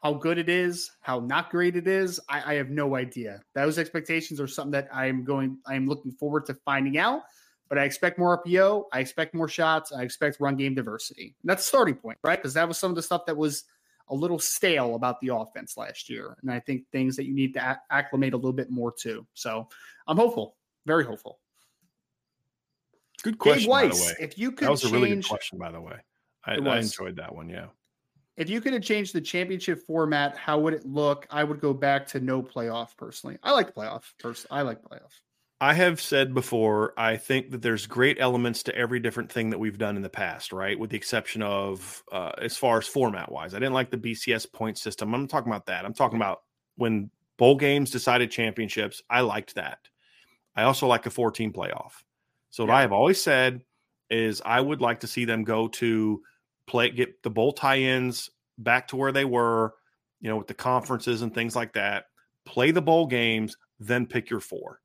[0.04, 3.40] how good it is, how not great it is, I, I, have no idea.
[3.54, 7.22] Those expectations are something that I'm going, I'm looking forward to finding out.
[7.70, 8.84] But I expect more RPO.
[8.92, 9.92] I expect more shots.
[9.92, 11.34] I expect run game diversity.
[11.42, 12.38] And that's the starting point, right?
[12.38, 13.64] Because that was some of the stuff that was
[14.08, 16.36] a little stale about the offense last year.
[16.42, 19.26] And I think things that you need to acclimate a little bit more to.
[19.32, 19.66] So
[20.06, 21.38] I'm hopeful, very hopeful.
[23.22, 23.62] Good question.
[23.62, 25.96] Gabe Weiss, if you could that was change, a really good question, by the way.
[26.44, 27.48] I, I enjoyed that one.
[27.48, 27.68] Yeah.
[28.36, 31.26] If you could have changed the championship format, how would it look?
[31.30, 33.38] I would go back to no playoff personally.
[33.42, 34.02] I like playoff.
[34.18, 35.20] Personally, I like playoff.
[35.60, 39.58] I have said before, I think that there's great elements to every different thing that
[39.58, 40.78] we've done in the past, right?
[40.78, 43.54] With the exception of uh, as far as format wise.
[43.54, 45.14] I didn't like the BCS point system.
[45.14, 45.84] I'm talking about that.
[45.84, 46.42] I'm talking about
[46.76, 49.00] when bowl games decided championships.
[49.08, 49.78] I liked that.
[50.56, 51.92] I also like a 14 playoff.
[52.50, 52.68] So, yeah.
[52.68, 53.62] what I have always said
[54.10, 56.20] is I would like to see them go to
[56.66, 59.74] play, get the bowl tie ins back to where they were,
[60.20, 62.06] you know, with the conferences and things like that,
[62.44, 64.80] play the bowl games, then pick your four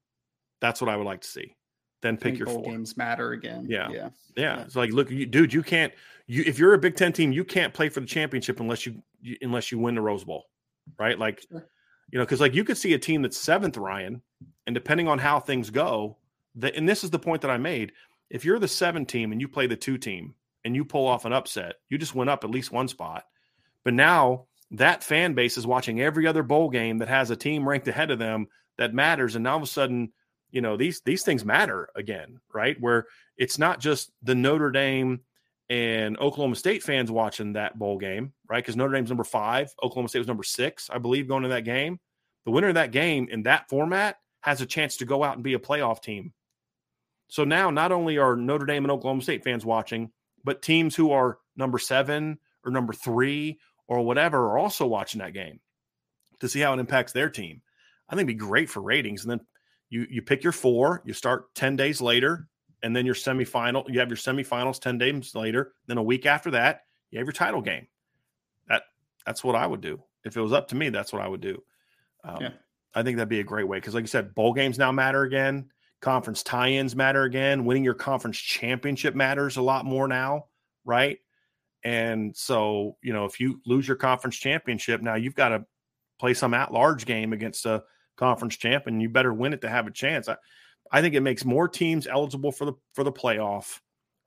[0.60, 1.56] that's what I would like to see.
[2.02, 2.63] Then pick your four.
[2.63, 3.65] games matter again.
[3.70, 3.89] Yeah.
[3.92, 4.10] yeah.
[4.38, 4.62] Yeah.
[4.62, 5.94] It's like, look, you, dude, you can't,
[6.28, 9.02] you, if you're a Big Ten team, you can't play for the championship unless you,
[9.22, 10.46] you unless you win the Rose Bowl.
[10.98, 11.20] Right.
[11.20, 11.68] Like, sure.
[12.12, 14.22] you know, cause like you could see a team that's seventh, Ryan,
[14.65, 16.18] and depending on how things go,
[16.56, 17.92] that, and this is the point that I made.
[18.30, 21.26] If you're the seven team and you play the two team and you pull off
[21.26, 23.24] an upset, you just went up at least one spot.
[23.84, 27.67] But now that fan base is watching every other bowl game that has a team
[27.67, 29.36] ranked ahead of them that matters.
[29.36, 30.12] And now all of a sudden,
[30.52, 33.06] you know these these things matter again right where
[33.38, 35.22] it's not just the notre dame
[35.69, 40.10] and oklahoma state fans watching that bowl game right because notre dame's number five oklahoma
[40.10, 42.00] state was number six i believe going to that game
[42.45, 45.43] the winner of that game in that format has a chance to go out and
[45.43, 46.34] be a playoff team
[47.28, 50.12] so now not only are notre dame and oklahoma state fans watching
[50.43, 55.34] but teams who are number seven or number three or whatever are also watching that
[55.34, 55.60] game
[56.39, 57.62] to see how it impacts their team
[58.10, 59.41] i think it'd be great for ratings and then
[59.89, 62.47] you you pick your four, you start 10 days later,
[62.84, 65.73] and then your semifinal, you have your semifinals 10 days later.
[65.88, 67.88] Then a week after that, you have your title game.
[68.67, 68.84] That
[69.25, 70.02] that's what I would do.
[70.23, 71.63] If it was up to me, that's what I would do.
[72.23, 72.49] Um, yeah.
[72.93, 75.23] I think that'd be a great way because, like you said, bowl games now matter
[75.23, 75.69] again.
[76.02, 77.66] Conference tie-ins matter again.
[77.66, 80.46] Winning your conference championship matters a lot more now,
[80.86, 81.20] right?
[81.84, 85.66] And so, you know, if you lose your conference championship, now you've got to
[86.20, 87.84] play some at-large game against a
[88.18, 90.28] conference champ, and you better win it to have a chance.
[90.28, 90.36] I,
[90.92, 93.80] I think it makes more teams eligible for the for the playoff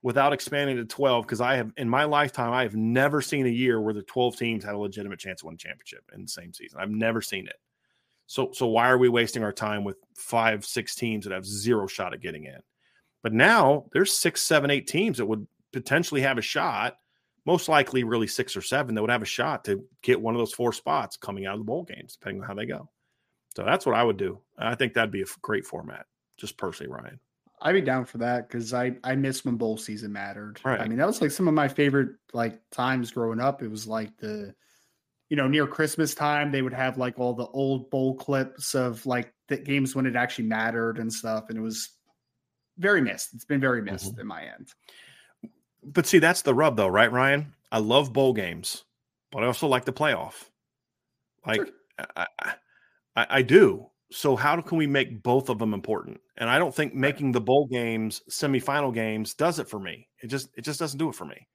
[0.02, 3.50] without expanding to 12 because I have in my lifetime I have never seen a
[3.50, 6.28] year where the 12 teams had a legitimate chance to win a championship in the
[6.28, 6.80] same season.
[6.80, 7.56] I've never seen it.
[8.32, 11.86] So so why are we wasting our time with five, six teams that have zero
[11.86, 12.60] shot at getting in?
[13.22, 16.96] But now there's six, seven, eight teams that would potentially have a shot,
[17.44, 20.38] most likely really six or seven that would have a shot to get one of
[20.38, 22.88] those four spots coming out of the bowl games, depending on how they go.
[23.54, 24.38] So that's what I would do.
[24.56, 26.06] I think that'd be a great format,
[26.38, 27.20] just personally, Ryan.
[27.60, 30.58] I'd be down for that because I I miss when bowl season mattered.
[30.64, 30.80] Right.
[30.80, 33.62] I mean, that was like some of my favorite like times growing up.
[33.62, 34.54] It was like the,
[35.32, 39.06] you know, near Christmas time they would have like all the old bowl clips of
[39.06, 41.88] like the games when it actually mattered and stuff, and it was
[42.76, 43.32] very missed.
[43.32, 44.20] It's been very missed mm-hmm.
[44.20, 44.68] in my end.
[45.82, 47.54] But see, that's the rub, though, right, Ryan?
[47.72, 48.84] I love bowl games,
[49.30, 50.34] but I also like the playoff.
[51.46, 51.68] Like, sure.
[52.14, 52.52] I, I,
[53.16, 53.86] I, I do.
[54.10, 56.20] So how can we make both of them important?
[56.36, 60.08] And I don't think making the bowl games semifinal games does it for me.
[60.22, 61.48] It just it just doesn't do it for me.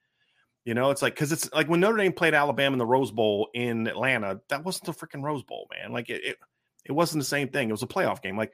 [0.67, 3.09] You know, it's like because it's like when Notre Dame played Alabama in the Rose
[3.09, 5.93] Bowl in Atlanta, that wasn't the freaking Rose Bowl, man.
[5.93, 6.37] Like it, it,
[6.83, 7.69] it wasn't the same thing.
[7.69, 8.35] It was a playoff game.
[8.35, 8.51] Like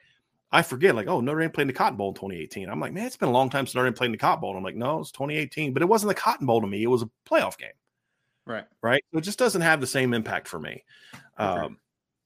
[0.51, 2.69] I forget, like, oh, Notre Dame played in the Cotton Bowl in 2018.
[2.69, 4.41] I'm like, man, it's been a long time since Notre Dame played in the Cotton
[4.41, 4.51] Bowl.
[4.51, 6.83] And I'm like, no, it's 2018, but it wasn't the Cotton Bowl to me.
[6.83, 7.69] It was a playoff game.
[8.45, 8.65] Right.
[8.83, 9.03] Right.
[9.11, 10.83] So it just doesn't have the same impact for me.
[11.39, 11.61] Okay.
[11.61, 11.79] Um,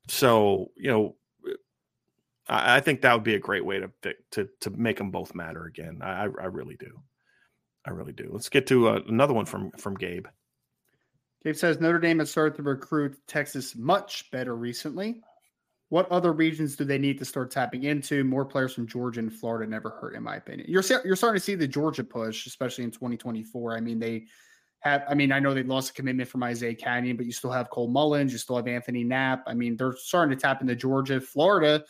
[0.09, 1.15] so you know,
[2.49, 5.33] I, I, think that would be a great way to to to make them both
[5.33, 6.01] matter again.
[6.01, 6.99] I I really do,
[7.87, 8.29] I really do.
[8.31, 10.27] Let's get to uh, another one from from Gabe.
[11.43, 15.21] Gabe says Notre Dame has started to recruit Texas much better recently.
[15.89, 18.25] What other regions do they need to start tapping into?
[18.25, 20.67] More players from Georgia and Florida never hurt, in my opinion.
[20.69, 23.77] You're you're starting to see the Georgia push, especially in 2024.
[23.77, 24.25] I mean, they
[24.79, 27.51] have, I mean, I know they lost a commitment from Isaiah Canyon, but you still
[27.51, 29.43] have Cole Mullins, you still have Anthony Knapp.
[29.47, 31.85] I mean, they're starting to tap into Georgia, Florida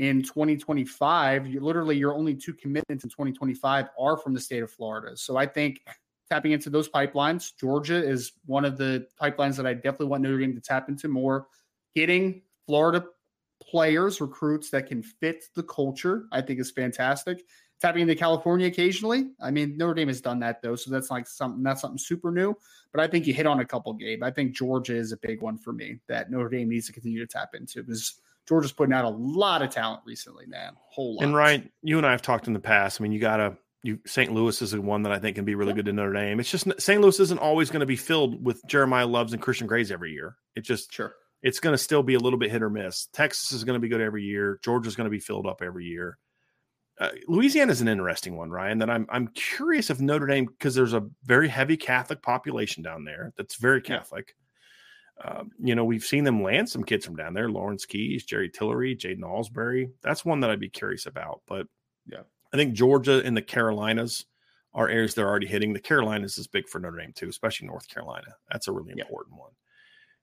[0.00, 1.46] in 2025.
[1.46, 5.14] You literally your only two commitments in 2025 are from the state of Florida.
[5.14, 5.82] So I think
[6.30, 10.38] tapping into those pipelines, Georgia is one of the pipelines that I definitely want Notre
[10.38, 11.48] Dame to tap into more.
[11.94, 13.04] Getting Florida
[13.62, 17.42] players, recruits that can fit the culture, I think is fantastic
[17.80, 19.30] tapping into California occasionally.
[19.40, 22.30] I mean, Notre Dame has done that though, so that's like something that's something super
[22.30, 22.54] new.
[22.92, 24.22] But I think you hit on a couple, Gabe.
[24.22, 27.18] I think Georgia is a big one for me that Notre Dame needs to continue
[27.20, 28.20] to tap into because
[28.50, 30.72] Georgia's putting out a lot of talent recently, man.
[30.88, 31.22] Whole lot.
[31.24, 33.00] And Ryan, you and I have talked in the past.
[33.00, 34.32] I mean, you gotta you St.
[34.32, 36.40] Louis is the one that I think can be really good to Notre Dame.
[36.40, 37.00] It's just St.
[37.00, 40.34] Louis isn't always going to be filled with Jeremiyah Loves and Christian Grays every year.
[40.56, 43.06] It just sure it's going to still be a little bit hit or miss.
[43.12, 44.58] Texas is going to be good every year.
[44.64, 46.18] Georgia's going to be filled up every year.
[46.98, 48.78] Uh, Louisiana is an interesting one, Ryan.
[48.80, 53.04] That I'm I'm curious if Notre Dame because there's a very heavy Catholic population down
[53.04, 54.34] there that's very Catholic.
[55.22, 55.30] Yeah.
[55.30, 58.48] Um, you know, we've seen them land some kids from down there: Lawrence Keys, Jerry
[58.48, 59.90] Tillery, Jaden Alsbury.
[60.02, 61.42] That's one that I'd be curious about.
[61.46, 61.66] But
[62.06, 64.26] yeah, I think Georgia and the Carolinas
[64.72, 65.72] are areas they're already hitting.
[65.72, 68.34] The Carolinas is big for Notre Dame too, especially North Carolina.
[68.50, 69.50] That's a really important one.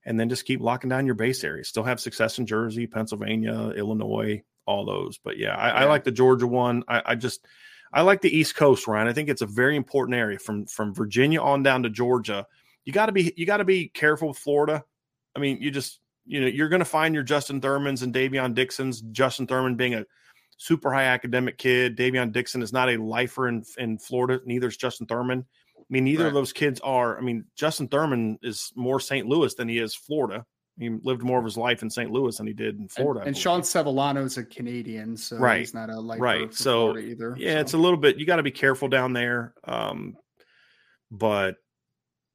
[0.06, 1.68] And then just keep locking down your base areas.
[1.68, 5.18] Still have success in Jersey, Pennsylvania, Illinois, all those.
[5.18, 5.74] But yeah, I, yeah.
[5.74, 6.84] I like the Georgia one.
[6.88, 7.46] I, I, just
[7.92, 9.10] I like the East Coast, Ryan.
[9.10, 12.46] I think it's a very important area from from Virginia on down to Georgia.
[12.88, 14.82] You got to be you got to be careful with Florida.
[15.36, 18.54] I mean, you just you know you're going to find your Justin Thurmans and Davion
[18.54, 19.02] Dixons.
[19.02, 20.06] Justin Thurman being a
[20.56, 21.98] super high academic kid.
[21.98, 24.42] Davion Dixon is not a lifer in, in Florida.
[24.46, 25.46] Neither is Justin Thurman.
[25.78, 26.30] I mean, neither right.
[26.30, 27.18] of those kids are.
[27.18, 29.28] I mean, Justin Thurman is more St.
[29.28, 30.46] Louis than he is Florida.
[30.80, 32.10] He lived more of his life in St.
[32.10, 33.20] Louis than he did in Florida.
[33.20, 35.60] And, and Sean Sevillano is a Canadian, so right.
[35.60, 36.54] he's not a lifer right.
[36.54, 37.36] so Florida either.
[37.38, 37.60] Yeah, so.
[37.60, 38.18] it's a little bit.
[38.18, 39.54] You got to be careful down there.
[39.66, 40.16] Um,
[41.12, 41.56] but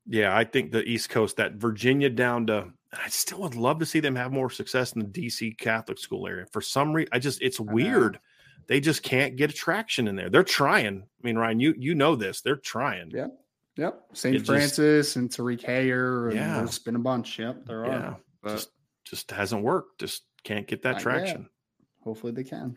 [0.07, 3.87] yeah, I think the East Coast, that Virginia down to I still would love to
[3.87, 6.47] see them have more success in the DC Catholic school area.
[6.53, 8.19] For some reason, I just it's weird.
[8.67, 10.29] They just can't get attraction in there.
[10.31, 11.03] They're trying.
[11.03, 12.43] I mean, Ryan, you you know this.
[12.43, 13.11] They're trying.
[13.11, 13.29] Yeah.
[13.77, 14.03] Yep.
[14.13, 14.45] St.
[14.45, 16.29] Francis just, and Tariq Hayer.
[16.29, 16.59] And yeah.
[16.59, 17.39] There's been a bunch.
[17.39, 17.65] Yep.
[17.65, 17.93] There yeah.
[17.93, 18.17] are.
[18.43, 18.71] But just
[19.05, 20.01] just hasn't worked.
[20.01, 21.43] Just can't get that traction.
[21.43, 21.51] Yet.
[22.05, 22.77] Hopefully they can.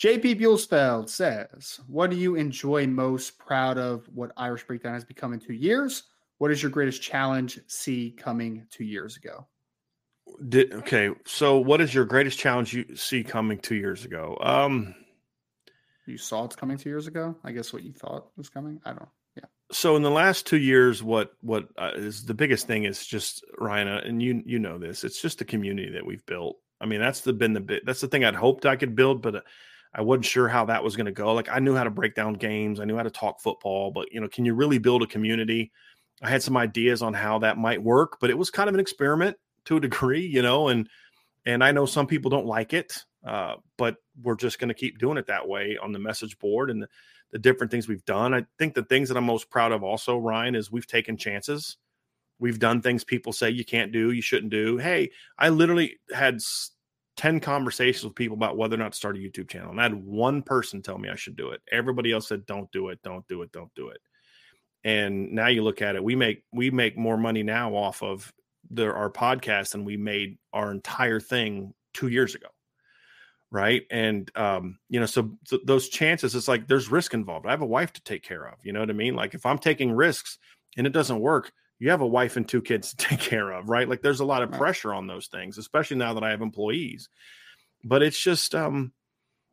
[0.00, 5.34] JP Buelsfeld says, What do you enjoy most proud of what Irish Breakdown has become
[5.34, 6.04] in two years?
[6.38, 9.46] What is your greatest challenge see coming two years ago?
[10.48, 14.38] Did, okay, so what is your greatest challenge you see coming two years ago?
[14.40, 14.94] Um,
[16.06, 17.36] you saw it's coming two years ago.
[17.44, 18.80] I guess what you thought was coming.
[18.86, 19.08] I don't.
[19.36, 19.44] Yeah.
[19.70, 23.44] So in the last two years, what what uh, is the biggest thing is just
[23.58, 25.04] Ryan, uh, and you you know this.
[25.04, 26.56] It's just the community that we've built.
[26.80, 27.84] I mean, that's the been the bit.
[27.84, 29.44] That's the thing I'd hoped I could build, but.
[29.92, 31.32] I wasn't sure how that was going to go.
[31.34, 34.12] Like I knew how to break down games, I knew how to talk football, but
[34.12, 35.72] you know, can you really build a community?
[36.22, 38.80] I had some ideas on how that might work, but it was kind of an
[38.80, 40.88] experiment to a degree, you know, and
[41.46, 44.98] and I know some people don't like it, uh, but we're just going to keep
[44.98, 46.88] doing it that way on the message board and the,
[47.32, 48.34] the different things we've done.
[48.34, 51.78] I think the things that I'm most proud of also, Ryan, is we've taken chances.
[52.38, 54.76] We've done things people say you can't do, you shouldn't do.
[54.76, 56.40] Hey, I literally had
[57.20, 59.70] 10 conversations with people about whether or not to start a YouTube channel.
[59.70, 61.60] And I had one person tell me I should do it.
[61.70, 64.00] Everybody else said, don't do it, don't do it, don't do it.
[64.84, 68.32] And now you look at it, we make we make more money now off of
[68.70, 72.46] the, our podcast than we made our entire thing two years ago.
[73.50, 73.82] Right.
[73.90, 77.44] And um, you know, so th- those chances, it's like there's risk involved.
[77.44, 78.64] I have a wife to take care of.
[78.64, 79.14] You know what I mean?
[79.14, 80.38] Like if I'm taking risks
[80.78, 83.68] and it doesn't work, you have a wife and two kids to take care of,
[83.68, 83.88] right?
[83.88, 87.08] Like there's a lot of pressure on those things, especially now that I have employees.
[87.82, 88.92] But it's just um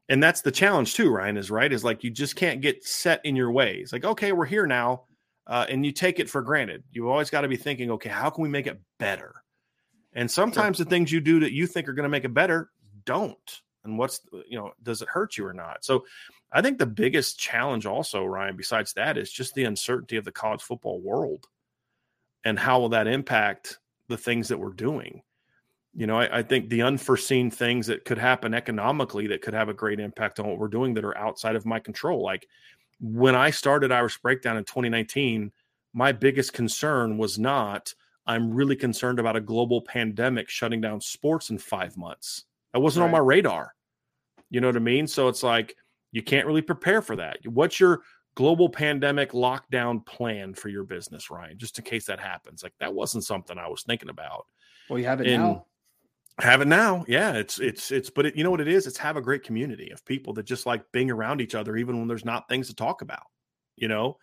[0.09, 3.25] and that's the challenge too, Ryan, is right, is like you just can't get set
[3.25, 3.91] in your ways.
[3.91, 5.05] Like, okay, we're here now.
[5.47, 6.83] uh, and you take it for granted.
[6.91, 9.43] You've always got to be thinking, okay, how can we make it better?
[10.13, 10.83] And sometimes sure.
[10.83, 12.69] the things you do that you think are going to make it better
[13.05, 13.61] don't.
[13.83, 14.19] And what's
[14.49, 15.85] you know, does it hurt you or not?
[15.85, 16.05] So
[16.51, 20.31] I think the biggest challenge also, Ryan, besides that, is just the uncertainty of the
[20.31, 21.47] college football world
[22.47, 23.77] and how will that impact
[24.07, 25.21] the things that we're doing.
[25.93, 29.67] You know, I, I, think the unforeseen things that could happen economically that could have
[29.67, 32.23] a great impact on what we're doing that are outside of my control.
[32.23, 32.47] Like
[33.01, 35.51] when I started Irish Breakdown in 2019,
[35.93, 37.93] my biggest concern was not,
[38.25, 42.45] I'm really concerned about a global pandemic shutting down sports in five months.
[42.71, 43.07] That wasn't right.
[43.07, 43.75] on my radar.
[44.49, 45.05] You know what I mean?
[45.05, 45.75] So it's like,
[46.13, 47.39] you can't really prepare for that.
[47.45, 48.03] What's your
[48.37, 52.61] global pandemic lockdown plan for your business, Ryan, just in case that happens?
[52.61, 54.45] Like that wasn't something I was thinking about.
[54.87, 55.65] Well, you have it and now.
[56.39, 57.03] Have it now.
[57.07, 58.85] Yeah, it's it's it's but it, you know what it is?
[58.85, 61.97] It's have a great community of people that just like being around each other even
[61.97, 63.25] when there's not things to talk about,
[63.75, 64.17] you know?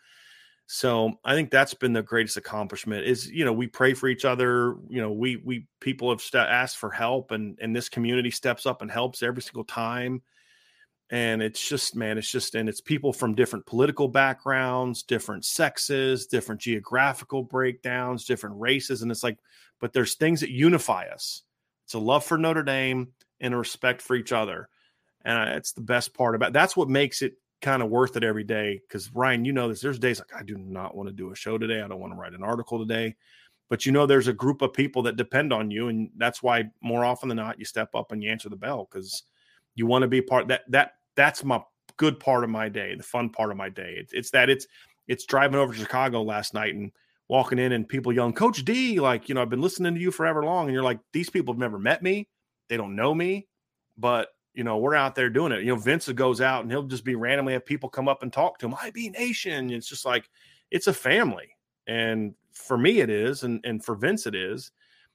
[0.66, 4.24] So I think that's been the greatest accomplishment is, you know, we pray for each
[4.24, 4.76] other.
[4.88, 8.64] You know, we, we, people have st- asked for help and, and this community steps
[8.64, 10.22] up and helps every single time.
[11.14, 16.26] And it's just, man, it's just, and it's people from different political backgrounds, different sexes,
[16.26, 19.00] different geographical breakdowns, different races.
[19.00, 19.38] And it's like,
[19.80, 21.42] but there's things that unify us.
[21.84, 24.68] It's a love for Notre Dame and a respect for each other.
[25.24, 28.42] And it's the best part about that's what makes it kind of worth it every
[28.42, 28.80] day.
[28.88, 29.80] Because Ryan, you know this.
[29.80, 31.80] There's days like I do not want to do a show today.
[31.80, 33.14] I don't want to write an article today.
[33.70, 36.64] But you know, there's a group of people that depend on you, and that's why
[36.82, 39.22] more often than not, you step up and you answer the bell because
[39.76, 41.60] you want to be part that that that's my
[41.96, 43.94] good part of my day, the fun part of my day.
[43.98, 44.66] It's, it's that it's
[45.06, 46.90] it's driving over to Chicago last night and
[47.28, 50.10] walking in and people yelling, Coach D, like, you know, I've been listening to you
[50.10, 50.66] forever long.
[50.66, 52.28] And you're like, these people have never met me.
[52.68, 53.46] They don't know me,
[53.98, 55.60] but you know, we're out there doing it.
[55.60, 58.32] You know, Vince goes out and he'll just be randomly have people come up and
[58.32, 58.74] talk to him.
[58.80, 59.70] IB Nation.
[59.70, 60.30] It's just like
[60.70, 61.56] it's a family.
[61.86, 64.70] And for me, it is, and and for Vince, it is.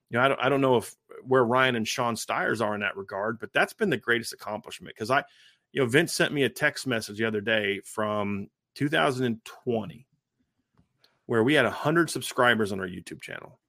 [0.10, 0.94] You know, I don't I don't know if
[1.24, 4.94] where Ryan and Sean Stiers are in that regard, but that's been the greatest accomplishment
[4.94, 5.24] because I,
[5.72, 10.08] you know, Vince sent me a text message the other day from 2020
[11.26, 13.60] where we had 100 subscribers on our YouTube channel.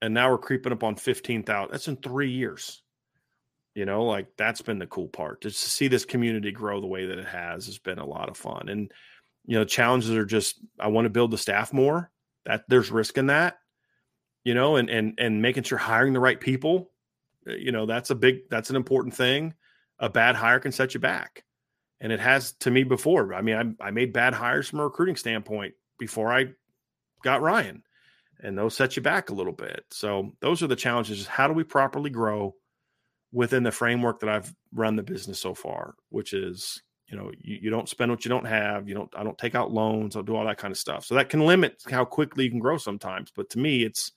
[0.00, 1.72] And now we're creeping up on 15,000.
[1.72, 2.82] That's in three years.
[3.74, 5.40] You know, like that's been the cool part.
[5.40, 8.28] Just to see this community grow the way that it has has been a lot
[8.28, 8.68] of fun.
[8.68, 8.92] And
[9.46, 12.12] you know, challenges are just I want to build the staff more.
[12.46, 13.58] That there's risk in that.
[14.44, 16.92] You know, and and and making sure hiring the right people.
[17.48, 19.54] Uh, you know, that's a big that's an important thing.
[19.98, 21.44] A bad hire can set you back.
[22.00, 23.32] And it has to me before.
[23.32, 26.48] I mean, I, I made bad hires from a recruiting standpoint before I
[27.22, 27.82] got Ryan,
[28.42, 29.84] and those set you back a little bit.
[29.90, 31.26] So those are the challenges.
[31.26, 32.54] How do we properly grow?
[33.34, 37.58] within the framework that I've run the business so far, which is you know you,
[37.62, 40.22] you don't spend what you don't have you don't i don't take out loans i'll
[40.22, 42.78] do all that kind of stuff so that can limit how quickly you can grow
[42.78, 44.12] sometimes but to me it's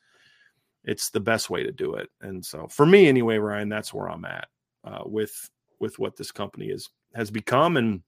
[0.85, 4.09] it's the best way to do it and so for me anyway ryan that's where
[4.09, 4.47] i'm at
[4.85, 5.49] uh, with
[5.79, 8.01] with what this company is has become and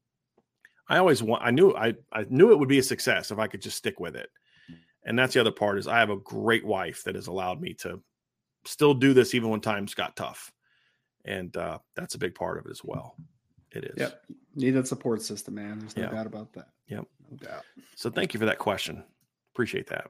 [0.88, 3.48] i always want i knew i i knew it would be a success if i
[3.48, 4.30] could just stick with it
[5.06, 7.74] and that's the other part is i have a great wife that has allowed me
[7.74, 8.02] to
[8.66, 10.52] still do this even when times got tough
[11.26, 13.16] and uh, that's a big part of it as well.
[13.72, 13.94] It is.
[13.98, 14.22] Yep.
[14.56, 15.80] Need that support system, man.
[15.80, 16.12] There's no yep.
[16.12, 16.70] doubt about that.
[16.88, 17.06] Yep.
[17.30, 17.64] No doubt.
[17.96, 19.04] So thank you for that question.
[19.54, 20.10] Appreciate that.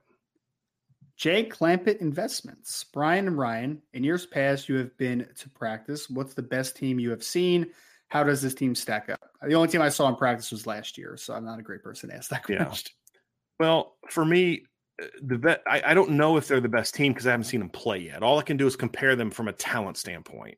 [1.20, 2.86] Jay Clampett Investments.
[2.94, 6.10] Brian and Ryan, in years past, you have been to practice.
[6.10, 7.68] What's the best team you have seen?
[8.08, 9.20] How does this team stack up?
[9.46, 11.84] The only team I saw in practice was last year, so I'm not a great
[11.84, 12.94] person to ask that question.
[13.12, 13.20] Yeah.
[13.60, 14.64] Well, for me,
[15.02, 17.44] uh, the vet, I, I don't know if they're the best team because I haven't
[17.44, 18.24] seen them play yet.
[18.24, 20.58] All I can do is compare them from a talent standpoint.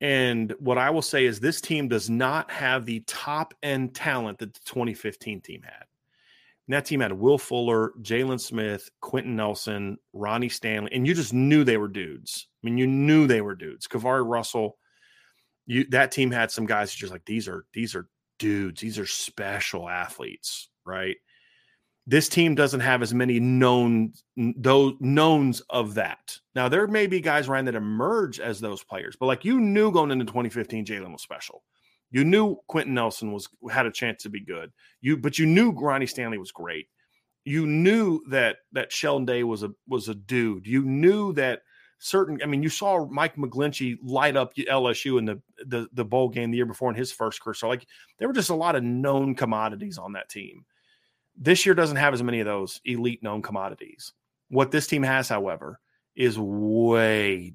[0.00, 4.38] And what I will say is this team does not have the top end talent
[4.38, 5.86] that the 2015 team had.
[6.66, 11.32] And that team had Will Fuller, Jaylon Smith, Quenton Nelson, Ronnie Stanley, and you just
[11.32, 12.48] knew they were dudes.
[12.62, 13.86] I mean, you knew they were dudes.
[13.86, 14.76] KeiVarae Russell,
[15.66, 18.08] you that team had some guys who just like these are these are
[18.38, 18.80] dudes.
[18.80, 21.16] These are special athletes, right?
[22.06, 26.38] this team doesn't have as many known those knowns of that.
[26.54, 29.90] Now there may be guys around that emerge as those players, but like you knew
[29.90, 31.64] going into 2015, Jaylon was special.
[32.16, 34.72] You knew Quenton Nelson was had a chance to be good.
[35.02, 36.88] You but you knew Ronnie Stanley was great.
[37.44, 40.66] You knew that that Sheldon Day was a was a dude.
[40.66, 41.60] You knew that
[41.98, 42.40] certain.
[42.42, 46.50] I mean, you saw Mike McGlinchey light up LSU in the the, the bowl game
[46.50, 47.52] the year before in his first career.
[47.52, 47.86] So like
[48.18, 50.64] there were just a lot of known commodities on that team.
[51.36, 54.14] This year doesn't have as many of those elite known commodities.
[54.48, 55.80] What this team has, however,
[56.14, 57.52] is way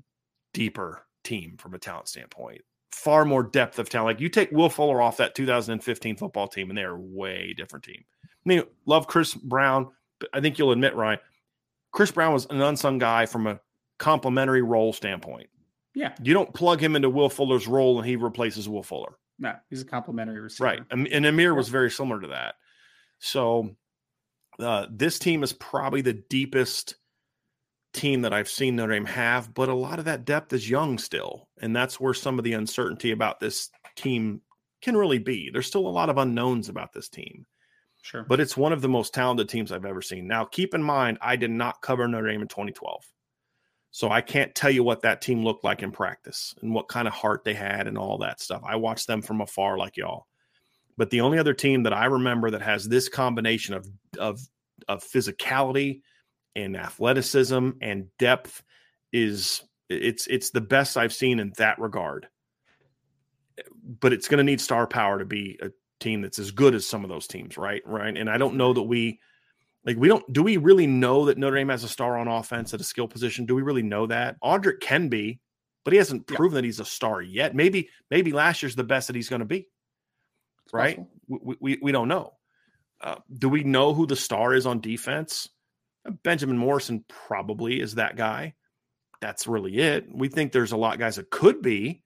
[0.53, 2.61] deeper team from a talent standpoint.
[2.91, 4.17] Far more depth of talent.
[4.17, 7.85] Like you take Will Fuller off that 2015 football team, and they're a way different
[7.85, 8.03] team.
[8.23, 9.89] I mean, love Chris Brown,
[10.19, 11.19] but I think you'll admit, Ryan,
[11.91, 13.59] Chris Brown was an unsung guy from a
[13.99, 15.49] complementary role standpoint.
[15.93, 16.13] Yeah.
[16.23, 19.17] You don't plug him into Will Fuller's role and he replaces Will Fuller.
[19.37, 20.65] No, he's a complimentary receiver.
[20.65, 20.81] Right.
[20.89, 22.55] And, Amir was very similar to that.
[23.19, 23.75] So
[24.59, 26.95] uh, this team is probably the deepest
[27.93, 30.97] team that I've seen Notre Dame have, but a lot of that depth is young
[30.97, 31.47] still.
[31.61, 34.41] And that's where some of the uncertainty about this team
[34.81, 35.49] can really be.
[35.51, 37.45] There's still a lot of unknowns about this team.
[38.01, 38.23] Sure.
[38.23, 40.27] But it's one of the most talented teams I've ever seen.
[40.27, 43.05] Now, keep in mind, I did not cover Notre Dame in 2012.
[43.91, 47.07] So I can't tell you what that team looked like in practice and what kind
[47.07, 48.63] of heart they had and all that stuff.
[48.65, 50.27] I watched them from afar like y'all.
[50.97, 53.87] But the only other team that I remember that has this combination of
[54.17, 54.39] of
[54.87, 56.01] of physicality
[56.55, 58.63] and athleticism and depth
[59.13, 62.27] is it's it's the best I've seen in that regard.
[63.83, 66.85] But it's going to need star power to be a team that's as good as
[66.85, 67.81] some of those teams, right?
[67.85, 68.15] Right.
[68.15, 69.19] And I don't know that we
[69.85, 72.73] like we don't do we really know that Notre Dame has a star on offense
[72.73, 73.45] at a skill position?
[73.45, 74.39] Do we really know that?
[74.41, 75.39] Audric can be,
[75.83, 76.61] but he hasn't proven yeah.
[76.61, 77.55] that he's a star yet.
[77.55, 79.67] Maybe maybe last year's the best that he's going to be.
[80.65, 80.99] It's right?
[81.27, 82.33] We, we, we don't know.
[83.01, 85.49] Uh, do we know who the star is on defense?
[86.23, 88.55] Benjamin Morrison probably is that guy.
[89.19, 90.07] That's really it.
[90.11, 92.03] We think there's a lot of guys that could be,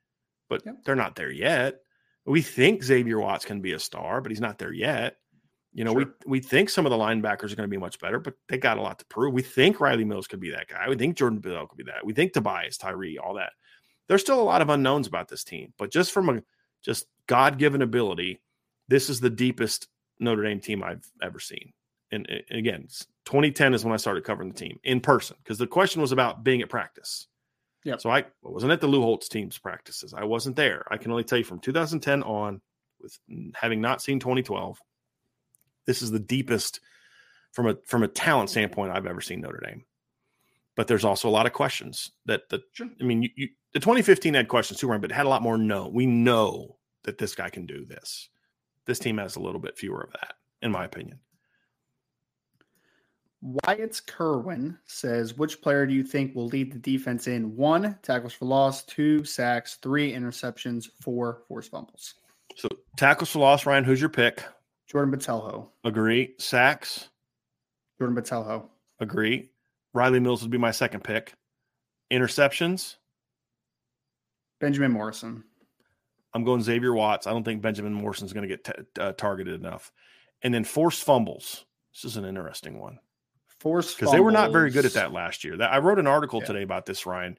[0.49, 0.75] but yep.
[0.85, 1.79] they're not there yet.
[2.25, 5.17] We think Xavier Watts can be a star, but he's not there yet.
[5.73, 6.05] You know, sure.
[6.25, 8.57] we we think some of the linebackers are going to be much better, but they
[8.57, 9.33] got a lot to prove.
[9.33, 10.87] We think Riley Mills could be that guy.
[10.89, 12.05] We think Jordan Bell could be that.
[12.05, 13.51] We think Tobias, Tyree, all that.
[14.07, 16.43] There's still a lot of unknowns about this team, but just from a
[16.83, 18.41] just God given ability,
[18.87, 19.87] this is the deepest
[20.19, 21.73] Notre Dame team I've ever seen.
[22.11, 22.87] And, and again,
[23.25, 26.43] 2010 is when I started covering the team in person because the question was about
[26.43, 27.27] being at practice.
[27.83, 27.97] Yeah.
[27.97, 30.13] So I wasn't at the Lou Holtz team's practices.
[30.13, 30.85] I wasn't there.
[30.89, 32.61] I can only tell you from 2010 on,
[33.01, 33.19] with
[33.53, 34.79] having not seen 2012,
[35.85, 36.79] this is the deepest
[37.51, 39.85] from a from a talent standpoint I've ever seen Notre Dame.
[40.75, 42.87] But there's also a lot of questions that the sure.
[42.99, 45.57] I mean, you, you, the 2015 had questions too, but it had a lot more.
[45.57, 48.29] No, we know that this guy can do this.
[48.85, 51.19] This team has a little bit fewer of that, in my opinion.
[53.45, 58.33] Wyatt's Kerwin says, which player do you think will lead the defense in one tackles
[58.33, 62.15] for loss, two sacks, three interceptions, four forced fumbles?
[62.55, 62.67] So
[62.97, 63.83] tackles for loss, Ryan.
[63.83, 64.43] Who's your pick?
[64.87, 65.69] Jordan Botelho.
[65.83, 66.33] Agree.
[66.39, 67.09] Sacks.
[67.99, 68.67] Jordan Botelho.
[68.99, 69.51] Agree.
[69.93, 71.33] Riley Mills would be my second pick.
[72.11, 72.95] Interceptions.
[74.59, 75.43] Benjamin Morrison.
[76.33, 77.27] I'm going Xavier Watts.
[77.27, 79.91] I don't think Benjamin Morrison's going to get t- uh, targeted enough.
[80.41, 81.65] And then forced fumbles.
[81.93, 82.99] This is an interesting one.
[83.65, 85.57] Forced because they were not very good at that last year.
[85.57, 86.45] That I wrote an article yeah.
[86.45, 87.35] today about this, Ryan.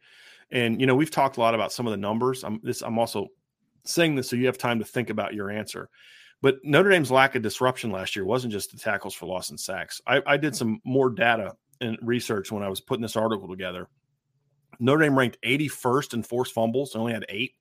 [0.51, 2.43] And you know we've talked a lot about some of the numbers.
[2.43, 2.83] I'm this.
[2.83, 3.29] I'm also
[3.85, 5.89] saying this so you have time to think about your answer.
[6.43, 9.61] But Notre Dame's lack of disruption last year wasn't just the tackles for loss and
[9.61, 10.01] sacks.
[10.05, 10.57] I, I did hmm.
[10.57, 13.89] some more data and research when I was putting this article together.
[14.81, 17.55] Notre Dame ranked 81st in forced fumbles, they only had eight,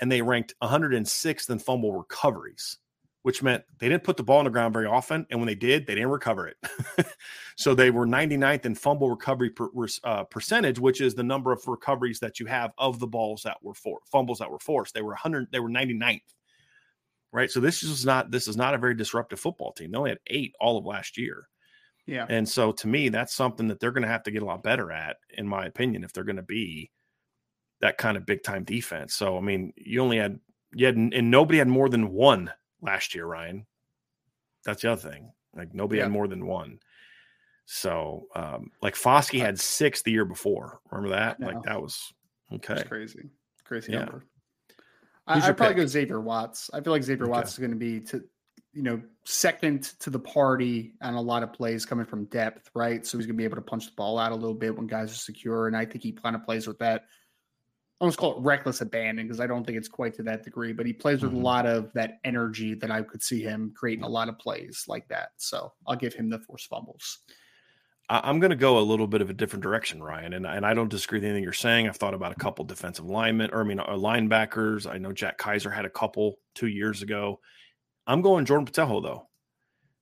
[0.00, 2.76] and they ranked 106th in fumble recoveries,
[3.22, 5.26] which meant they didn't put the ball on the ground very often.
[5.30, 6.56] And when they did, they didn't recover it.
[7.56, 9.68] so they were 99th in fumble recovery per,
[10.04, 13.58] uh, percentage, which is the number of recoveries that you have of the balls that
[13.62, 14.94] were for fumbles that were forced.
[14.94, 16.20] They were 100, they were 99th
[17.32, 17.50] right?
[17.50, 19.90] So this is not this is not a very disruptive football team.
[19.90, 21.48] They only had eight all of last year.
[22.06, 22.26] Yeah.
[22.28, 24.62] And so to me, that's something that they're going to have to get a lot
[24.62, 26.90] better at, in my opinion, if they're going to be
[27.80, 29.14] that kind of big time defense.
[29.14, 30.38] So I mean, you only had
[30.72, 32.52] you had and nobody had more than one
[32.82, 33.66] last year, Ryan.
[34.64, 35.32] That's the other thing.
[35.56, 36.04] Like nobody yeah.
[36.04, 36.80] had more than one.
[37.64, 40.80] So um like Foskey had six the year before.
[40.90, 41.40] Remember that?
[41.40, 41.46] No.
[41.46, 42.12] Like that was
[42.52, 42.74] okay.
[42.74, 43.30] That's crazy.
[43.64, 44.00] Crazy yeah.
[44.00, 44.26] number.
[45.26, 46.68] I, would probably go Xavier Watts.
[46.74, 47.30] I feel like Xavier okay.
[47.30, 48.24] Watts is going to be to
[48.72, 53.06] you know second to the party on a lot of plays coming from depth, right?
[53.06, 54.86] So he's going to be able to punch the ball out a little bit when
[54.86, 57.04] guys are secure, and I think he kind of plays with that.
[58.02, 60.72] I almost call it reckless abandon because I don't think it's quite to that degree,
[60.72, 61.40] but he plays with mm-hmm.
[61.40, 64.86] a lot of that energy that I could see him creating a lot of plays
[64.88, 65.28] like that.
[65.36, 67.20] So I'll give him the force fumbles.
[68.08, 70.74] I'm going to go a little bit of a different direction, Ryan, and, and I
[70.74, 71.86] don't disagree with anything you're saying.
[71.86, 74.92] I've thought about a couple defensive linemen, or I mean, uh, linebackers.
[74.92, 77.38] I know Jack Kiser had a couple two years ago.
[78.08, 79.28] I'm going Jordan Botelho though,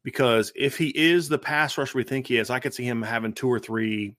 [0.05, 3.03] because if he is the pass rush we think he is, I could see him
[3.03, 4.17] having two or three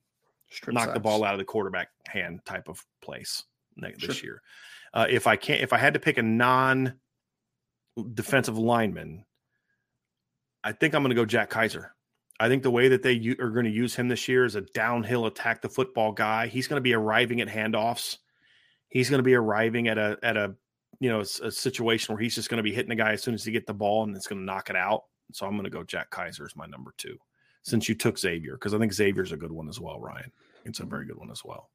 [0.52, 3.42] Strip knock the ball out of the quarterback hand type of place
[3.76, 4.26] this sure.
[4.26, 4.42] year.
[4.94, 6.94] Uh, if I can't, if I had to pick a non
[8.14, 9.24] defensive lineman,
[10.64, 11.90] I think I'm going to go Jack Kiser.
[12.40, 14.54] I think the way that they u- are going to use him this year is
[14.54, 16.46] a downhill attack the football guy.
[16.46, 18.18] He's going to be arriving at handoffs.
[18.88, 20.54] He's going to be arriving at a at a
[21.02, 23.22] you know, a, a situation where he's just going to be hitting the guy as
[23.22, 25.04] soon as he get the ball and it's going to knock it out.
[25.32, 27.16] So I'm going to go Jack Kiser as my number two,
[27.64, 29.98] since you took Xavier because I think Xavier's a good one as well.
[29.98, 30.30] Ryan,
[30.64, 31.70] it's a very good one as well.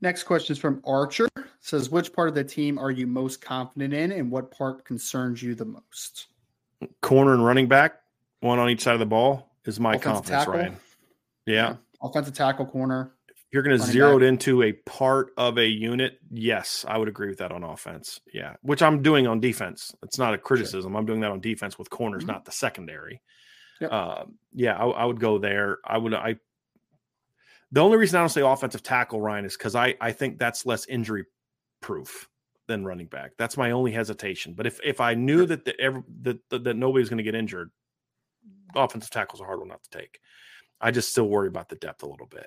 [0.00, 1.28] Next question is from Archer.
[1.36, 4.84] It says, which part of the team are you most confident in, and what part
[4.84, 6.26] concerns you the most?
[7.02, 7.96] Corner and running back,
[8.40, 10.52] one on each side of the ball, is my Offensive confidence, tackle?
[10.54, 10.76] Ryan.
[11.46, 11.76] Yeah.
[12.00, 13.12] Offensive tackle, corner.
[13.50, 16.18] You're going to zero it into a part of a unit.
[16.30, 18.20] Yes, I would agree with that on offense.
[18.32, 19.94] Yeah, which I'm doing on defense.
[20.02, 20.94] It's not a criticism.
[20.94, 22.28] I'm doing that on defense with corners, Mhm.
[22.28, 23.22] not the secondary.
[23.80, 23.90] Yep.
[23.92, 25.78] Uh, yeah, I, I would go there.
[25.84, 26.12] I would.
[26.12, 26.36] I.
[27.72, 30.66] The only reason I don't say offensive tackle, Ryan, is because I I think that's
[30.66, 31.24] less injury
[31.80, 32.28] proof
[32.66, 33.32] than running back.
[33.38, 34.54] That's my only hesitation.
[34.54, 37.34] But if if I knew that the ever that that, that nobody's going to get
[37.34, 37.70] injured,
[38.74, 40.20] offensive tackle's a hard one not to take.
[40.80, 42.46] I just still worry about the depth a little bit.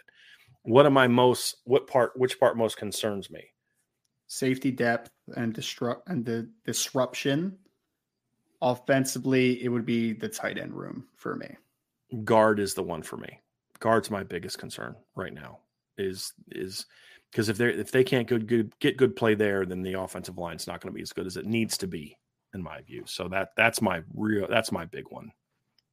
[0.64, 1.58] What am I most?
[1.66, 2.12] What part?
[2.16, 3.52] Which part most concerns me?
[4.32, 7.58] safety depth and disrupt and the disruption.
[8.62, 11.58] Offensively, it would be the tight end room for me.
[12.24, 13.40] Guard is the one for me.
[13.82, 15.60] Guard's my biggest concern right now.
[15.98, 16.86] Is is
[17.32, 20.38] because if they if they can't good, good get good play there, then the offensive
[20.38, 22.18] line's not going to be as good as it needs to be,
[22.54, 23.04] in my view.
[23.06, 25.32] So that that's my real that's my big one.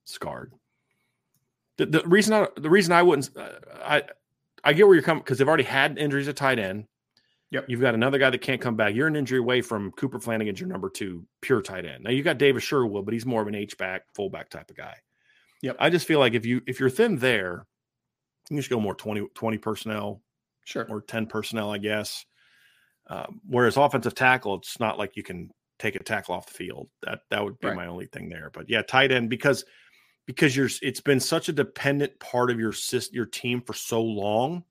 [0.05, 0.53] scarred.
[1.77, 3.51] The, the reason I the reason I wouldn't uh,
[3.83, 4.03] I
[4.65, 6.87] I get where you're coming because they've already had injuries at tight end.
[7.51, 7.67] Yep.
[7.69, 8.95] You've got another guy that can't come back.
[8.95, 12.05] You're an injury away from Cooper Flanagan's your number two pure tight end.
[12.05, 14.77] Now you've got Davis Sherwood, but he's more of an H back, fullback type of
[14.77, 14.97] guy.
[15.63, 15.77] Yep.
[15.79, 17.67] I just feel like if you if you're thin there,
[18.57, 20.23] you just go more 20, 20 personnel
[20.65, 20.87] Sure.
[20.89, 22.25] or 10 personnel, I guess.
[23.09, 26.89] Um, whereas offensive tackle, it's not like you can take a tackle off the field.
[27.03, 27.77] That that would be Right.
[27.77, 28.51] my only thing there.
[28.53, 29.65] But yeah, tight end because
[30.27, 32.75] because you're it's been such a dependent part of your
[33.13, 34.65] your team for so long.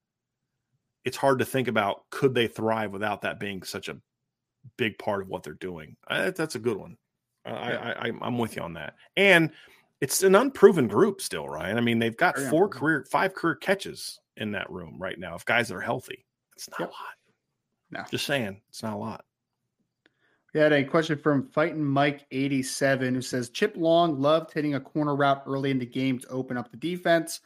[1.03, 3.97] It's hard to think about could they thrive without that being such a
[4.77, 5.95] big part of what they're doing.
[6.07, 6.97] I, that's a good one.
[7.45, 7.93] I, Yeah.
[7.99, 8.95] I, I I'm with you on that.
[9.15, 9.51] And
[10.01, 11.77] it's an unproven group still, Ryan.
[11.77, 12.79] I mean, they've got Very four unproven.
[12.79, 15.35] career, five career catches in that room right now.
[15.35, 16.25] If guys are healthy,
[16.55, 16.89] it's not Yep.
[16.89, 16.99] a lot.
[17.89, 18.03] No.
[18.11, 19.23] Just saying, it's not a lot.
[20.53, 24.79] We had a question from Fighting Mike 87 who says Chip Long loved hitting a
[24.79, 27.41] corner route early in the game to open up the defense.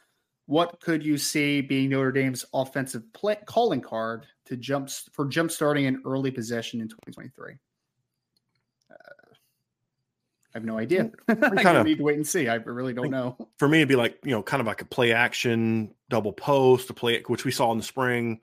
[0.46, 5.50] What could you see being Notre Dame's offensive play, calling card to jump for jump
[5.50, 7.54] starting an early possession in 2023?
[8.90, 8.94] Uh,
[10.54, 11.10] I have no idea.
[11.28, 12.48] Mm, I kinda- need to wait and see.
[12.48, 13.36] I really don't know.
[13.58, 16.90] For me, it'd be like you know, kind of like a play action double post,
[16.90, 18.40] a play which we saw in the spring.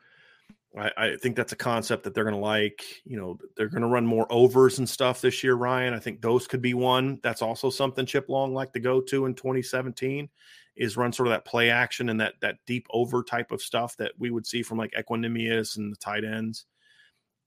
[0.77, 2.83] I, I think that's a concept that they're going to like.
[3.05, 5.93] You know, they're going to run more overs and stuff this year, Ryan.
[5.93, 7.19] I think those could be one.
[7.23, 10.29] That's also something Chip Long liked to go to in 2017
[10.75, 13.97] is run sort of that play action and that that deep over type of stuff
[13.97, 16.65] that we would see from like Equanimeous and the tight ends.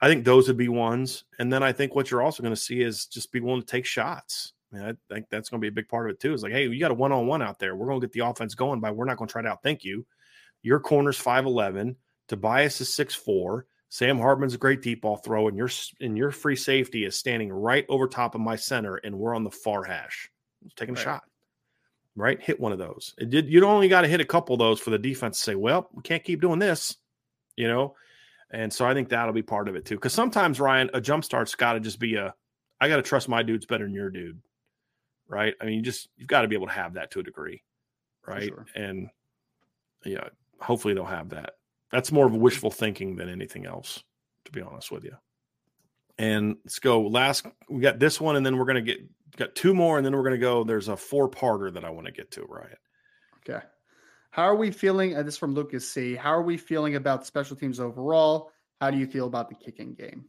[0.03, 1.25] I think those would be ones.
[1.39, 3.67] And then I think what you're also going to see is just be willing to
[3.67, 4.53] take shots.
[4.73, 6.35] I, mean, I think that's going to be a big part of it too.
[6.35, 7.77] Is like, hey, you got a one on one out there.
[7.77, 8.91] We're going to get the offense going by.
[8.91, 10.05] We're not going to try to outthink you.
[10.63, 11.97] Your corner's five eleven.
[12.27, 13.67] Tobias is six four.
[13.91, 15.69] Sam Hartman's a great deep ball throw, and your
[16.01, 19.45] and your free safety is standing right over top of my center, and we're on
[19.45, 20.31] the far hash,
[20.77, 21.23] taking a shot.
[22.17, 23.15] Right, hit one of those.
[23.19, 23.49] It did.
[23.49, 25.91] You only got to hit a couple of those for the defense to say, "Well,
[25.93, 26.97] we can't keep doing this,"
[27.55, 27.95] you know.
[28.53, 29.95] And so I think that'll be part of it too.
[29.95, 32.35] Because sometimes Ryan, a jump start's got to just be a,
[32.81, 34.41] I got to trust my dude's better than your dude,
[35.27, 35.55] right?
[35.61, 37.63] I mean, you just you've got to be able to have that to a degree,
[38.27, 38.49] right?
[38.49, 38.67] sure.
[38.75, 39.09] And
[40.05, 40.29] yeah,
[40.61, 41.55] hopefully they'll have that.
[41.91, 44.03] That's more of a wishful thinking than anything else,
[44.45, 45.17] to be honest with you.
[46.19, 47.47] And let's go last.
[47.71, 48.99] We got this one, and then we're gonna get
[49.37, 50.63] got two more, and then we're gonna go.
[50.63, 52.77] There's a four parter that I want to get to, Ryan.
[53.49, 53.65] Okay.
[54.33, 55.17] How are we feeling?
[55.17, 56.15] Uh, this is from Lucas C.
[56.15, 58.51] How are we feeling about special teams overall?
[58.81, 60.25] How do you feel about the kicking game?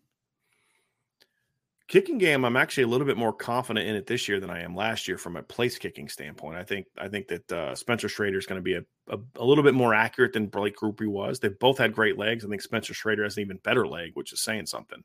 [1.87, 4.61] kicking game i'm actually a little bit more confident in it this year than i
[4.61, 8.07] am last year from a place kicking standpoint i think i think that uh, spencer
[8.07, 11.05] schrader is going to be a, a, a little bit more accurate than blake Grupe
[11.05, 14.11] was they both had great legs i think spencer schrader has an even better leg
[14.13, 15.03] which is saying something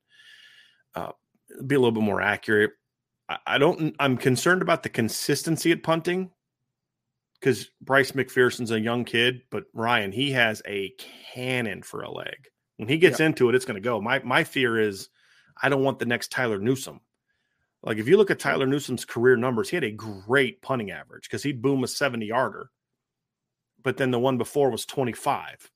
[0.95, 1.11] uh,
[1.67, 2.71] be a little bit more accurate
[3.29, 6.31] I, I don't i'm concerned about the consistency at punting
[7.41, 10.93] because bryce mcpherson's a young kid but ryan he has a
[11.35, 14.45] cannon for a leg when he gets into it it's going to go my my
[14.45, 15.09] fear is
[15.61, 17.01] I don't want the next Tyler Newsome.
[17.83, 21.25] Like if you look at Tyler Newsome's career numbers, he had a great punting average
[21.25, 22.71] because he'd boom a 70 yarder.
[23.83, 25.71] But then the one before was 25.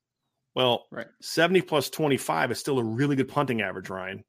[0.55, 1.07] Well, Right.
[1.21, 4.25] 70 plus 25 is still a really good punting average, Ryan.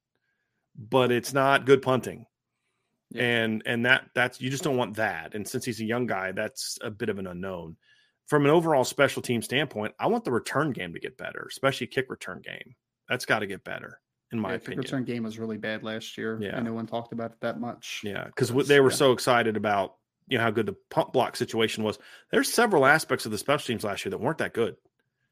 [0.78, 2.26] But it's not good punting.
[3.14, 3.24] Yeah.
[3.24, 5.36] And and that that's you just don't want that.
[5.36, 7.78] And since he's a young guy, that's a bit of an unknown.
[8.28, 11.88] From an overall special team standpoint, I want the return game to get better, especially
[11.88, 12.76] kick return game.
[13.08, 14.00] That's got to get better
[14.32, 14.80] in my yeah, opinion.
[14.80, 16.40] return game was really bad last year.
[16.42, 16.56] Yeah.
[16.56, 18.02] and no one talked about it that much.
[18.04, 18.96] Yeah, because they were yeah.
[18.96, 19.96] so excited about
[20.28, 22.00] you know how good the pump block situation was.
[22.32, 24.78] There's several aspects of the special teams last year that weren't that good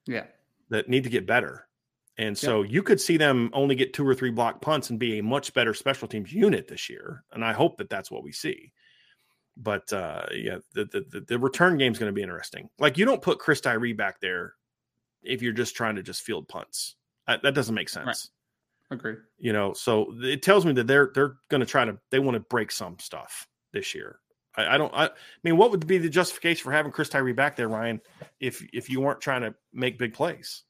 [0.06, 0.26] yeah,
[0.70, 1.68] that need to get better.
[2.18, 5.20] And so you could see them only get two or three block punts and be
[5.20, 7.24] a much better special teams unit this year.
[7.32, 8.74] And I hope that that's what we see.
[9.58, 12.70] But uh, yeah, the, the the return game is going to be interesting.
[12.80, 14.54] Like you don't put Chris Tyree back there
[15.24, 16.96] if you're just trying to just field punts.
[17.28, 18.30] Uh, that doesn't make sense.
[18.96, 19.16] agree.
[19.40, 22.36] You know, so it tells me that they're they're going to try to they want
[22.36, 24.20] to break some stuff this year.
[24.56, 24.94] I, I don't.
[24.94, 25.10] I, I
[25.44, 28.02] mean, what would be the justification for having Chris Tyree back there, Ryan,
[28.40, 30.64] if if you weren't trying to make big plays?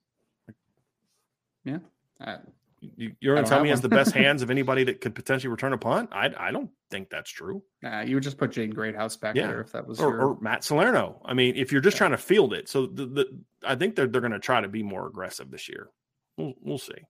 [1.68, 2.38] Uh,
[2.80, 5.14] You, you're going to tell me he has the best hands of anybody that could
[5.14, 6.09] potentially return a punt?
[6.12, 7.64] I I don't think that's true.
[7.84, 9.47] nah, you would just put Jaden Greathouse back Yeah.
[9.47, 10.22] there if that was Or, your.
[10.22, 11.22] or Matt Salerno.
[11.26, 11.99] I mean, if you're just Yeah.
[11.99, 13.26] trying to field it, so the, the
[13.66, 15.89] I think they're they're going to try to be more aggressive this year.
[16.38, 17.01] We'll we'll see.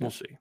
[0.00, 0.38] We'll see.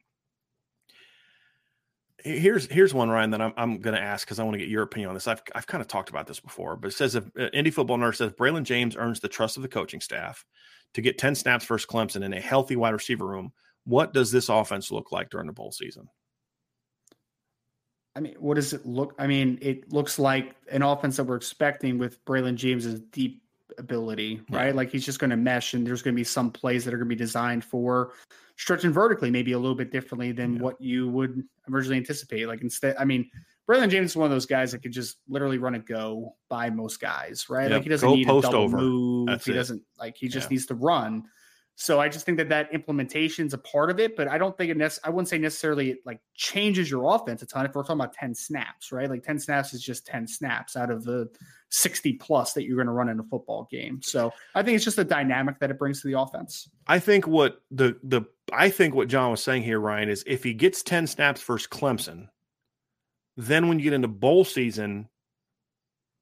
[2.24, 4.70] Here's here's one Ryan that I'm I'm going to ask because I want to get
[4.70, 5.28] your opinion on this.
[5.28, 7.98] I've I've kind of talked about this before, but it says if uh, Indy Football
[7.98, 10.46] Nurse says Braylon James earns the trust of the coaching staff
[10.94, 13.52] to get 10 snaps versus Clemson in a healthy wide receiver room.
[13.86, 16.08] What does this offense look like during the bowl season?
[18.16, 19.16] I mean, what does it look?
[19.18, 23.42] I mean, it looks like an offense that we're expecting with Braylon James's deep
[23.80, 24.58] ability, Yeah.
[24.58, 24.76] right?
[24.76, 26.98] Like he's just going to mesh, and there's going to be some plays that are
[26.98, 28.14] going to be designed for
[28.56, 30.62] stretching vertically, maybe a little bit differently than Yeah.
[30.62, 32.46] what you would originally anticipate.
[32.46, 33.30] Like instead, I mean,
[33.70, 36.70] Braylon James is one of those guys that could just literally run a go by
[36.70, 37.64] most guys, right?
[37.64, 37.72] Yep.
[37.72, 38.78] Like he doesn't Go need post a double over.
[38.78, 39.28] move.
[39.28, 39.56] That's he it.
[39.56, 40.56] doesn't like he just Yeah.
[40.56, 41.24] needs to run.
[41.76, 44.56] So I just think that that implementation is a part of it, but I don't
[44.56, 44.78] think it.
[44.78, 47.66] Nec- I wouldn't say necessarily it like changes your offense a ton.
[47.66, 49.10] If we're talking about ten snaps, right?
[49.10, 51.30] Like ten snaps is just ten snaps out of the
[51.70, 54.02] sixty plus that you're going to run in a football game.
[54.04, 56.70] So I think it's just a dynamic that it brings to the offense.
[56.86, 60.44] I think what the the I think what John was saying here, Ryan, is if
[60.44, 62.28] he gets 10 snaps versus Clemson,
[63.38, 65.10] then when you get into bowl season,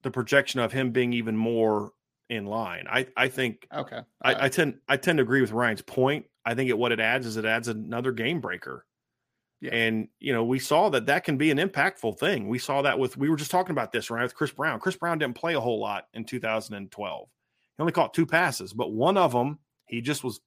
[0.04, 1.92] the projection of him being even more
[2.30, 2.86] in line.
[2.90, 6.26] I I think Okay, I, I tend I tend to agree with Ryan's point.
[6.46, 8.86] I think it what it adds is it adds another game breaker.
[9.60, 9.76] Yeah.
[9.76, 12.48] And you know we saw that that can be an impactful thing.
[12.48, 14.80] We saw that with we were just talking about this right with Chris Brown.
[14.80, 17.28] Chris Brown didn't play a whole lot in 2012.
[17.78, 20.40] He only caught two passes, but one of them he just was.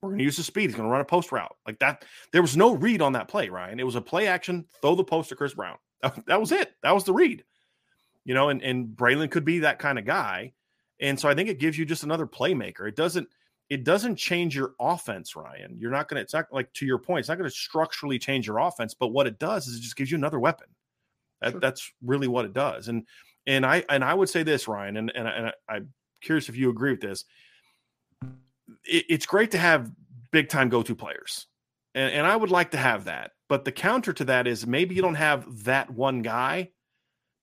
[0.00, 0.66] We're going to use the speed.
[0.66, 2.04] He's going to run a post route like that.
[2.32, 3.80] There was no read on that play, Ryan.
[3.80, 5.76] It was a play action, throw the post to Chris Brown.
[6.26, 6.74] That, was it.
[6.82, 7.44] That was the read.
[8.24, 10.52] You know, and and Braylon could be that kind of guy.
[11.00, 12.86] And so I think it gives you just another playmaker.
[12.86, 13.28] It doesn't
[13.70, 15.76] it doesn't change your offense, Ryan.
[15.78, 18.18] You're not going to it's not like to your point, it's not going to structurally
[18.18, 20.68] change your offense, but what it does is it just gives you another weapon.
[21.40, 21.60] That, Sure.
[21.60, 22.88] That's really what it does.
[22.88, 23.06] And
[23.46, 26.48] and I and I would say this, Ryan, and and, I- and I, I'm curious
[26.48, 27.24] if you agree with this.
[28.84, 29.90] It, it's great to have
[30.30, 31.46] big time go to players,
[31.94, 33.32] and, and I would like to have that.
[33.48, 36.70] But the counter to that is maybe you don't have that one guy,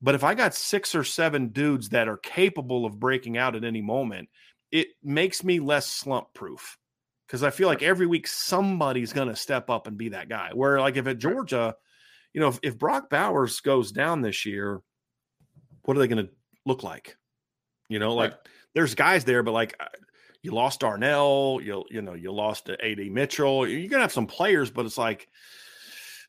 [0.02, 3.64] but if I got six or seven dudes that are capable of breaking out at
[3.64, 4.30] any moment,
[4.72, 6.78] it makes me less slump proof
[7.26, 10.52] because I feel like every week somebody's going to step up and be that guy.
[10.54, 11.76] Where, like, if at Georgia,
[12.34, 14.82] you know, if, if Brock Bowers goes down this year,
[15.84, 16.32] what are they going to
[16.66, 17.18] look like?
[17.90, 18.34] You know, like
[18.74, 19.86] there's guys there, but like uh,
[20.42, 23.68] you lost Darnell, you you know, you lost AD Mitchell.
[23.68, 25.28] You're gonna have some players, but it's like,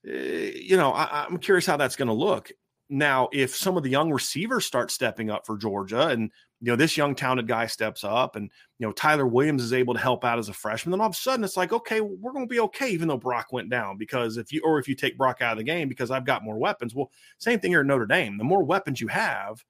[0.07, 2.51] you know, I, I'm curious how that's going to look.
[2.89, 6.31] Now, if some of the young receivers start stepping up for Georgia, and
[6.61, 8.49] you know this young talented guy steps up, and
[8.79, 11.15] you know Tyler Williams is able to help out as a freshman, then all of
[11.15, 13.99] a sudden it's like, okay, we're going to be okay, even though Brock went down
[13.99, 16.45] because if you or if you take Brock out of the game because I've got
[16.45, 16.95] more weapons.
[16.95, 18.39] Well, same thing here at Notre Dame.
[18.39, 19.65] The more weapons you have,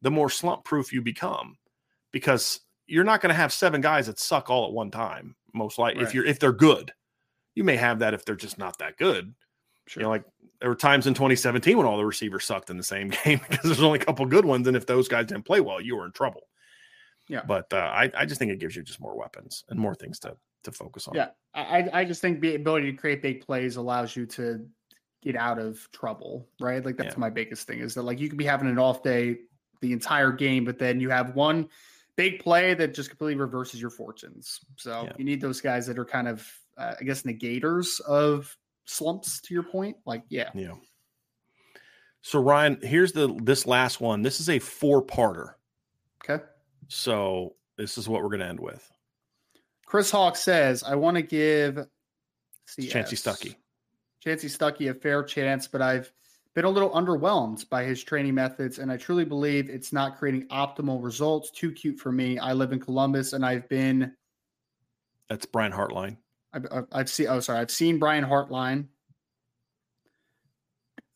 [0.00, 1.58] the more slump proof you become,
[2.12, 5.36] because you're not going to have seven guys that suck all at one time.
[5.52, 6.94] Most likely, if you're if they're good,
[7.54, 9.34] you may have that if they're just not that good.
[9.86, 10.00] Sure.
[10.00, 10.24] You know, like
[10.60, 13.64] there were times in 2017 when all the receivers sucked in the same game because
[13.64, 16.06] there's only a couple good ones, and if those guys didn't play well, you were
[16.06, 16.42] in trouble.
[17.28, 17.42] Yeah.
[17.46, 20.18] But uh, I, I just think it gives you just more weapons and more things
[20.20, 21.14] to to focus on.
[21.14, 24.66] Yeah, I, I- just think the ability to create big plays allows you to
[25.22, 26.84] get out of trouble, right?
[26.84, 27.20] Like that's Yeah.
[27.20, 29.36] my biggest thing is that like you could be having an off day
[29.80, 31.68] the entire game, but then you have one
[32.16, 34.60] big play that just completely reverses your fortunes.
[34.76, 35.12] So Yeah.
[35.18, 36.46] you need those guys that are kind of,
[36.78, 38.54] uh, I guess, negators of
[38.84, 39.40] slumps.
[39.42, 40.74] To your point, like yeah, Yeah.
[42.22, 44.22] So Ryan, here's the this last one.
[44.22, 45.54] This is a four parter.
[46.22, 46.42] okay.
[46.88, 48.90] So this is what we're going to end with.
[49.86, 51.86] Chris Hawk says, "I want to give
[52.66, 53.56] CS, Chansi Stuckey.
[54.24, 56.12] Chansi Stuckey a fair chance, but I've
[56.54, 60.48] been a little underwhelmed by his training methods, and I truly believe it's not creating
[60.48, 61.50] optimal results.
[61.50, 62.38] Too cute for me.
[62.38, 64.12] I live in Columbus, and I've been
[65.28, 66.16] That's Brian Hartline.
[66.54, 67.26] I've, I've seen.
[67.28, 68.86] Oh, sorry, I've seen Brian Hartline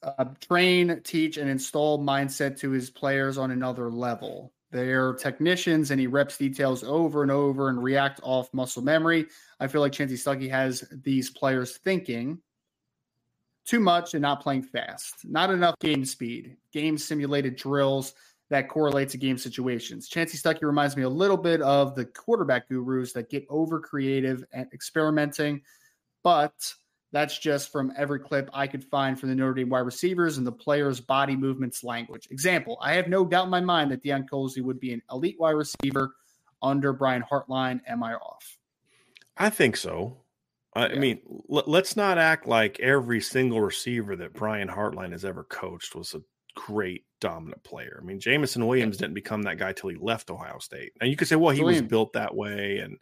[0.02, 4.52] uh, train, teach, and install mindset to his players on another level.
[4.70, 9.26] They're technicians, and he reps details over and over and react off muscle memory.
[9.58, 12.40] I feel like Chansi Stuckey has these players thinking
[13.64, 15.14] too much and not playing fast.
[15.24, 18.14] Not enough game speed, game simulated drills
[18.50, 20.08] that correlates to game situations.
[20.08, 24.44] Chansi Stuckey reminds me a little bit of the quarterback gurus that get over creative
[24.52, 25.60] and experimenting,
[26.22, 26.54] but
[27.12, 30.46] that's just from every clip I could find from the Notre Dame wide receivers and
[30.46, 32.28] the players' body movements language.
[32.30, 35.36] Example, I have no doubt in my mind that Deion Colzie would be an elite
[35.38, 36.14] wide receiver
[36.62, 37.80] under Brian Hartline.
[37.86, 38.58] Am I off?
[39.36, 40.18] I think so.
[40.74, 40.98] I, yeah.
[40.98, 41.20] Mean,
[41.50, 46.14] l- let's not act like every single receiver that Brian Hartline has ever coached was
[46.14, 46.22] a
[46.54, 47.98] great dominant player.
[48.00, 50.92] I mean, Jameson Williams didn't become that guy till he left Ohio State.
[51.00, 52.98] And you could say, well, he Julian, was built that way, and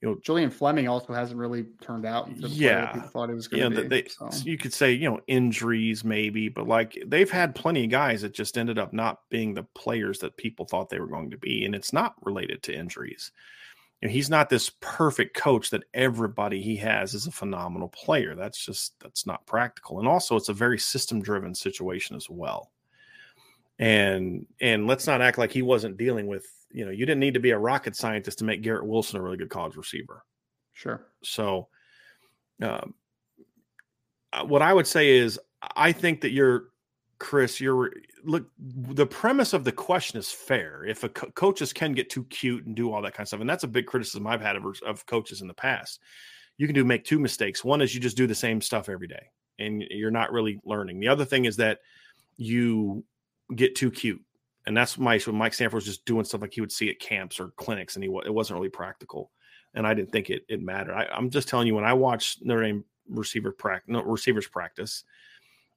[0.00, 2.28] you know, Julian Fleming also hasn't really turned out.
[2.36, 4.02] yeah, people thought it was going to yeah, be.
[4.02, 4.28] They, so.
[4.44, 8.34] You could say, you know, injuries maybe, but like they've had plenty of guys that
[8.34, 11.64] just ended up not being the players that people thought they were going to be,
[11.64, 13.32] and it's not related to injuries.
[14.02, 18.34] You know, he's not this perfect coach that everybody he has is a phenomenal player.
[18.34, 22.70] That's just that's not practical, and also it's a very system driven situation as well.
[23.78, 27.34] And and let's not act like he wasn't dealing with you know, you didn't need
[27.34, 30.24] to be a rocket scientist to make Garrett Wilson a really good college receiver.
[30.74, 31.06] Sure.
[31.22, 31.68] So,
[32.60, 32.94] um,
[34.32, 35.40] uh, what I would say is,
[35.74, 36.64] I think that you're,
[37.18, 37.92] Chris, you're
[38.24, 38.46] look.
[38.58, 40.84] The premise of the question is fair.
[40.84, 43.40] If a co- coaches can get too cute and do all that kind of stuff,
[43.40, 46.00] and that's a big criticism I've had of, of coaches in the past.
[46.58, 47.64] You can do make two mistakes.
[47.64, 51.00] One is you just do the same stuff every day, and you're not really learning.
[51.00, 51.78] The other thing is that
[52.36, 53.02] you
[53.54, 54.20] get too cute
[54.66, 56.98] and that's my when Mike Sanford was just doing stuff like he would see at
[56.98, 59.30] camps or clinics, and he it wasn't really practical,
[59.74, 60.94] and I didn't think it it mattered.
[60.94, 65.04] I, am just telling you when I watch Notre Dame receiver practice, no, receivers practice,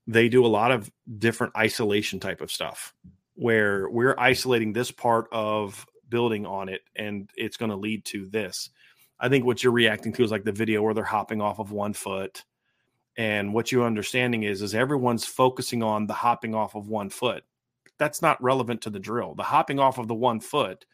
[0.07, 2.93] they do a lot of different isolation type of stuff
[3.35, 8.25] where we're isolating this part of building on it, and it's going to lead to
[8.27, 8.71] this.
[9.19, 11.71] I think what you're reacting to is like the video where they're hopping off of
[11.71, 12.43] one foot.
[13.17, 17.43] And what you're understanding is, is everyone's focusing on the hopping off of one foot
[17.99, 19.35] that's not relevant to the drill.
[19.35, 20.85] The hopping off of the one foot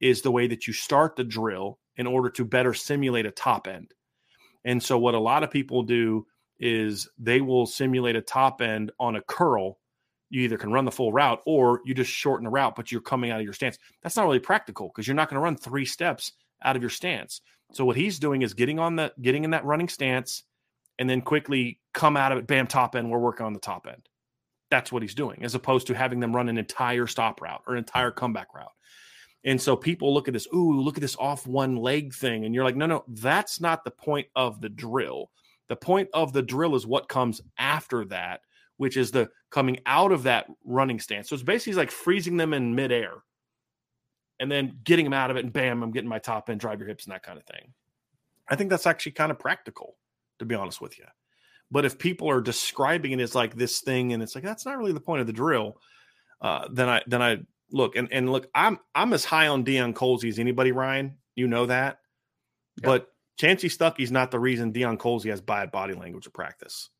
[0.00, 3.66] is the way that you start the drill in order to better simulate a top
[3.66, 3.92] end.
[4.64, 6.26] And so, what a lot of people do
[6.58, 9.78] is they will simulate a top end on a curl.
[10.30, 13.00] You either can run the full route or you just shorten the route, but you're
[13.00, 13.76] coming out of your stance.
[14.02, 16.32] That's not really practical because you're not going to run three steps
[16.64, 17.42] out of your stance.
[17.72, 20.44] So what he's doing is getting on the getting in that running stance
[20.98, 23.10] and then quickly come out of it, bam, top end.
[23.10, 24.08] We're working on the top end.
[24.72, 27.74] That's what he's doing, as opposed to having them run an entire stop route or
[27.74, 28.72] an entire comeback route.
[29.44, 32.46] And so people look at this, ooh, look at this off one leg thing.
[32.46, 35.30] And you're like, no, no, that's not the point of the drill.
[35.68, 38.40] The point of the drill is what comes after that,
[38.78, 41.28] which is the coming out of that running stance.
[41.28, 43.12] So it's basically like freezing them in midair
[44.40, 46.78] and then getting them out of it and bam, I'm getting my top end, drive
[46.78, 47.74] your hips and that kind of thing.
[48.48, 49.96] I think that's actually kind of practical,
[50.38, 51.04] to be honest with you.
[51.72, 54.76] But if people are describing it as like this thing, and it's like that's not
[54.76, 55.78] really the point of the drill,
[56.42, 57.38] uh, then I then I
[57.70, 58.46] look and and look.
[58.54, 61.16] I'm I'm as high on Deion Colzie as anybody, Ryan.
[61.34, 62.00] You know that,
[62.82, 63.08] but
[63.40, 66.90] Chansi Stuckey's not the reason Deion Colzie has bad body language of practice.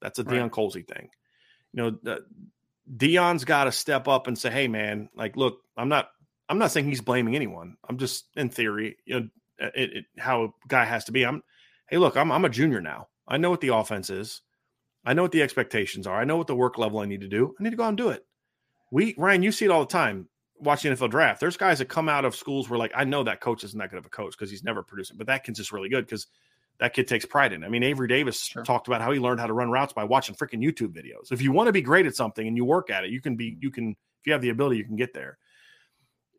[0.00, 0.36] That's a right.
[0.36, 1.10] Deion Colzie thing.
[1.72, 2.18] You know, uh,
[2.96, 6.08] Deion's got to step up and say, "Hey, man, like, look, I'm not,
[6.48, 7.76] I'm not saying he's blaming anyone.
[7.88, 9.28] I'm just, in theory, you know,
[9.58, 11.24] it, it, how a guy has to be.
[11.24, 11.42] I'm,
[11.88, 13.08] hey, look, I'm, I'm a junior now.
[13.30, 14.42] I know what the offense is.
[15.04, 16.20] I know what the expectations are.
[16.20, 17.54] I know what the work level I need to do.
[17.58, 18.26] I need to go out and do it.
[18.90, 20.28] We, Ryan, you see it all the time
[20.58, 21.40] watching NFL draft.
[21.40, 23.90] There's guys that come out of schools where, like, I know that coach isn't that
[23.90, 26.26] good of a coach because he's never producing, but that kid's just really good because
[26.80, 27.66] that kid takes pride in it.
[27.66, 28.64] I mean, Avery Davis sure.
[28.64, 31.30] talked about how he learned how to run routes by watching freaking YouTube videos.
[31.30, 33.36] If you want to be great at something and you work at it, you can
[33.36, 35.38] be, you can, if you have the ability, you can get there.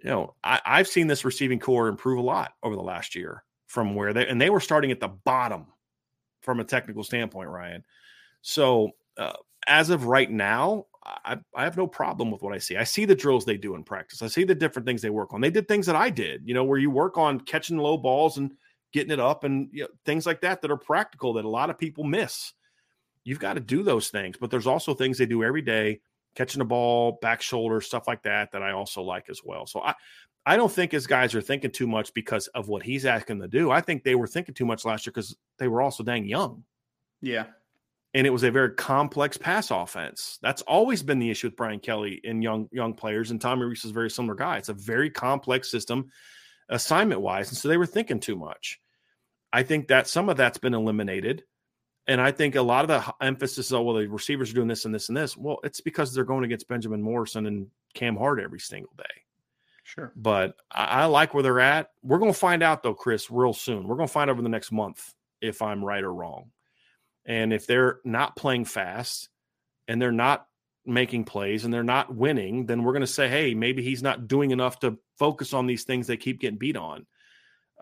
[0.04, 3.44] You know, I, I've seen this receiving corps improve a lot over the last year
[3.68, 5.68] from where they, and they were starting at the bottom
[6.42, 7.84] from a technical standpoint, Ryan.
[8.42, 9.34] So uh,
[9.68, 12.78] as of right now, I, I, have no problem with what I see.
[12.78, 14.22] I see the drills they do in practice.
[14.22, 15.42] I see the different things they work on.
[15.42, 18.38] They did things that I did, you know, where you work on catching low balls
[18.38, 18.52] and
[18.94, 21.70] getting it up and you know, things like that that are practical that a lot
[21.70, 22.54] of people miss.
[23.24, 26.02] You've got to do those things, but there's also things they do every day,
[26.36, 29.66] catching the ball, back shoulder, stuff like that, that I also like as well.
[29.66, 29.96] So I,
[30.46, 33.50] I don't think his guys are thinking too much because of what he's asking them
[33.50, 33.70] to do.
[33.70, 36.64] I think they were thinking too much last year because they were also dang young.
[37.22, 37.46] Yeah.
[38.14, 40.40] And it was a very complex pass offense.
[40.42, 43.32] That's always been the issue with Brian Kelly and young young players.
[43.32, 44.58] And Tommy Rees is a very similar guy.
[44.58, 46.12] It's a very complex system,
[46.70, 48.82] assignment wise, and so they were thinking too much.
[49.54, 51.44] I think that some of that's been eliminated.
[52.08, 54.86] And I think a lot of the emphasis, oh, well, the receivers are doing this
[54.86, 55.38] and this and this.
[55.38, 59.04] Well, it's because they're going against Benjamin Morrison and Cam Hart every single day.
[59.84, 60.14] Sure.
[60.16, 61.90] But I, I like where they're at.
[62.04, 63.88] We're going to find out, though, Chris, real soon.
[63.88, 66.52] We're going to find out over the next month if I'm right or wrong.
[67.26, 69.30] And if they're not playing fast
[69.88, 70.48] and they're not
[70.86, 74.28] making plays and they're not winning, then we're going to say, hey, maybe he's not
[74.28, 77.06] doing enough to focus on these things they keep getting beat on.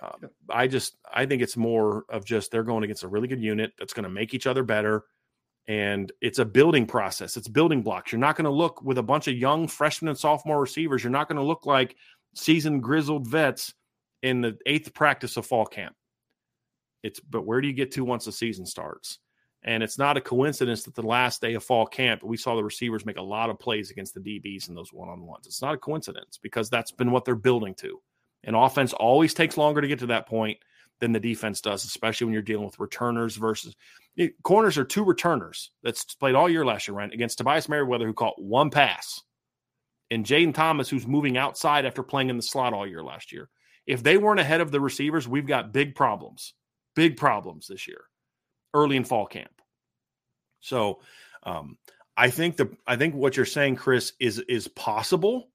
[0.02, 3.42] Uh, I just I think it's more of just they're going against a really good
[3.42, 5.04] unit that's going to make each other better,
[5.70, 7.38] and it's a building process.
[7.38, 8.12] It's building blocks.
[8.12, 11.04] You're not going to look with a bunch of young freshman and sophomore receivers.
[11.04, 11.96] You're not going to look like
[12.34, 13.76] seasoned grizzled vets
[14.24, 15.96] in the eighth practice of fall camp.
[17.04, 19.20] It's but where do you get to once the season starts?
[19.62, 22.64] And it's not a coincidence that the last day of fall camp, we saw the
[22.64, 25.46] receivers make a lot of plays against the DBs in those one on ones.
[25.46, 28.02] It's not a coincidence because that's been what they're building to.
[28.44, 30.58] And offense always takes longer to get to that point
[31.00, 33.76] than the defense does, especially when you're dealing with returners versus
[34.44, 37.14] corners are two returners that's played all year last year, right?
[37.14, 39.22] Against Tobias Merriweather, who caught one pass,
[40.12, 43.50] and Jayden Thomas, who's moving outside after playing in the slot all year last year.
[43.86, 46.54] If they weren't ahead of the receivers, we've got big problems,
[46.96, 48.02] big problems this year
[48.74, 49.52] early in fall camp.
[50.60, 51.00] So
[51.44, 51.78] um,
[52.18, 55.50] I think the I think what you're saying, Chris, is is possible.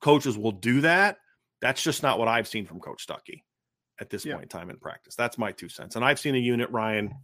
[0.00, 1.18] Coaches will do that.
[1.60, 3.42] That's just not what I've seen from Coach Stuckey
[4.00, 4.34] at this yeah.
[4.34, 5.14] point in time in practice.
[5.14, 5.96] That's my two cents.
[5.96, 7.14] And I've seen a unit, Ryan,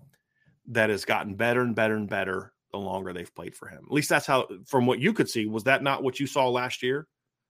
[0.69, 3.85] that has gotten better and better and better the longer they've played for him.
[3.87, 6.49] At least that's how, from what you could see, was that not what you saw
[6.49, 7.07] last year?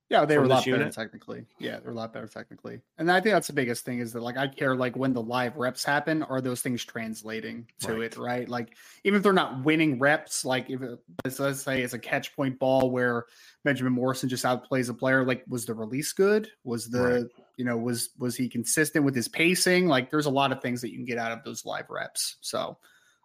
[0.09, 0.81] Yeah, they were a lot unit?
[0.81, 1.45] better technically.
[1.57, 2.79] Yeah, they're a lot better technically.
[2.99, 5.21] And I think that's the biggest thing is that like I care like when the
[5.21, 8.03] live reps happen, are those things translating to right.
[8.03, 8.47] it, right?
[8.47, 10.99] Like even if they're not winning reps, like if it,
[11.39, 13.25] let's say it's a catch point ball where
[13.63, 16.49] Benjamin Morrison just outplays a player, like was the release good?
[16.63, 17.23] Was the right.
[17.57, 19.87] You know, was was he consistent with his pacing?
[19.87, 22.37] Like there's a lot of things that you can get out of those live reps.
[22.41, 22.77] So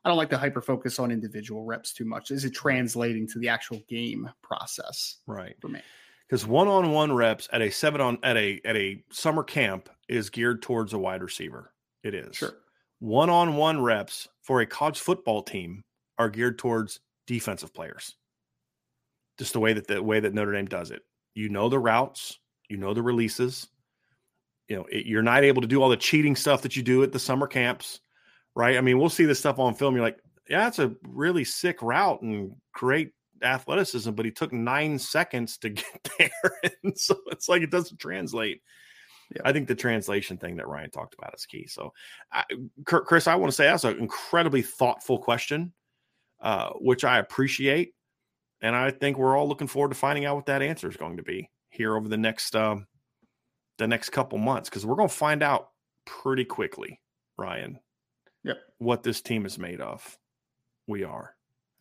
[0.05, 2.31] I don't like to hyper focus on individual reps too much.
[2.31, 5.19] Is it translating to the actual game process?
[5.27, 5.57] Right.
[5.61, 5.81] For me
[6.31, 10.63] because one-on-one reps at a seven on at a at a summer camp is geared
[10.63, 11.73] towards a wide receiver.
[12.05, 12.55] It is sure.
[13.01, 15.83] One-on-one reps for a college football team
[16.19, 18.15] are geared towards defensive players.
[19.39, 21.03] Just the way that the way that Notre Dame does it.
[21.35, 23.67] You know the routes, you know the releases.
[24.71, 27.03] You know it, you're not able to do all the cheating stuff that you do
[27.03, 28.01] at the summer camps,
[28.55, 28.79] right?
[28.79, 29.95] I mean, we'll see this stuff on film.
[29.95, 33.11] You're like, yeah, that's a really sick route and great
[33.43, 36.73] athleticism, but he took nine seconds to get there.
[36.83, 38.63] and so it's like it doesn't translate.
[39.35, 39.43] Yeah.
[39.45, 41.67] I think the translation thing that Ryan talked about is key.
[41.67, 41.93] So,
[42.33, 42.45] I,
[42.85, 45.73] Chris, I want to say that's an incredibly thoughtful question,
[46.41, 47.95] uh, which I appreciate.
[48.61, 51.17] And I think we're all looking forward to finding out what that answer is going
[51.17, 52.87] to be here over the next um,
[53.81, 55.71] the next couple months because we're going to find out
[56.05, 57.01] pretty quickly,
[57.37, 57.79] Ryan.
[58.45, 58.59] Yep.
[58.79, 60.19] What this team is made of.
[60.87, 61.35] We are.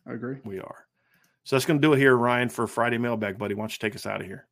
[0.06, 0.38] I agree.
[0.44, 0.86] We are.
[1.44, 3.54] So that's going to do it here, Ryan, for Friday mailbag, buddy.
[3.54, 4.46] Why don't you take us out of here?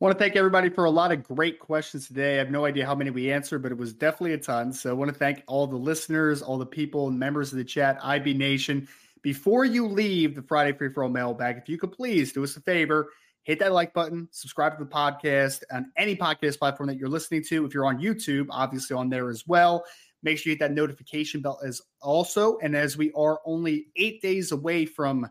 [0.00, 2.34] Want to thank everybody for a lot of great questions today.
[2.34, 4.72] I have no idea how many we answered, but it was definitely a ton.
[4.72, 7.64] So I want to thank all the listeners, all the people and members of the
[7.64, 8.88] chat, IB Nation.
[9.22, 12.56] Before you leave the Friday Free For All mailbag, if you could please do us
[12.56, 13.10] a favor,
[13.42, 17.44] hit that like button, subscribe to the podcast on any podcast platform that you're listening
[17.44, 17.64] to.
[17.64, 19.84] If you're on YouTube, obviously on there as well.
[20.22, 22.58] Make sure you hit that notification bell as also.
[22.58, 25.28] And as we are only eight days away from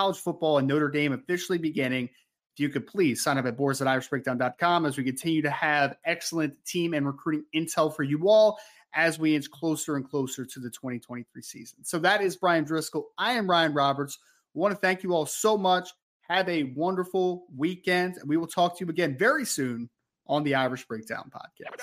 [0.00, 2.04] college football and Notre Dame officially beginning.
[2.04, 5.96] If you could please sign up at boards at irishbreakdown.com as we continue to have
[6.06, 8.58] excellent team and recruiting intel for you all
[8.94, 11.84] as we inch closer and closer to the 2023 season.
[11.84, 13.04] So that is Bryan Driskell.
[13.18, 14.18] I am Ryan Roberts.
[14.54, 15.90] Want to thank you all so much.
[16.30, 18.18] Have a wonderful weekend.
[18.18, 19.90] And we will talk to you again very soon
[20.28, 21.82] on the Irish Breakdown podcast.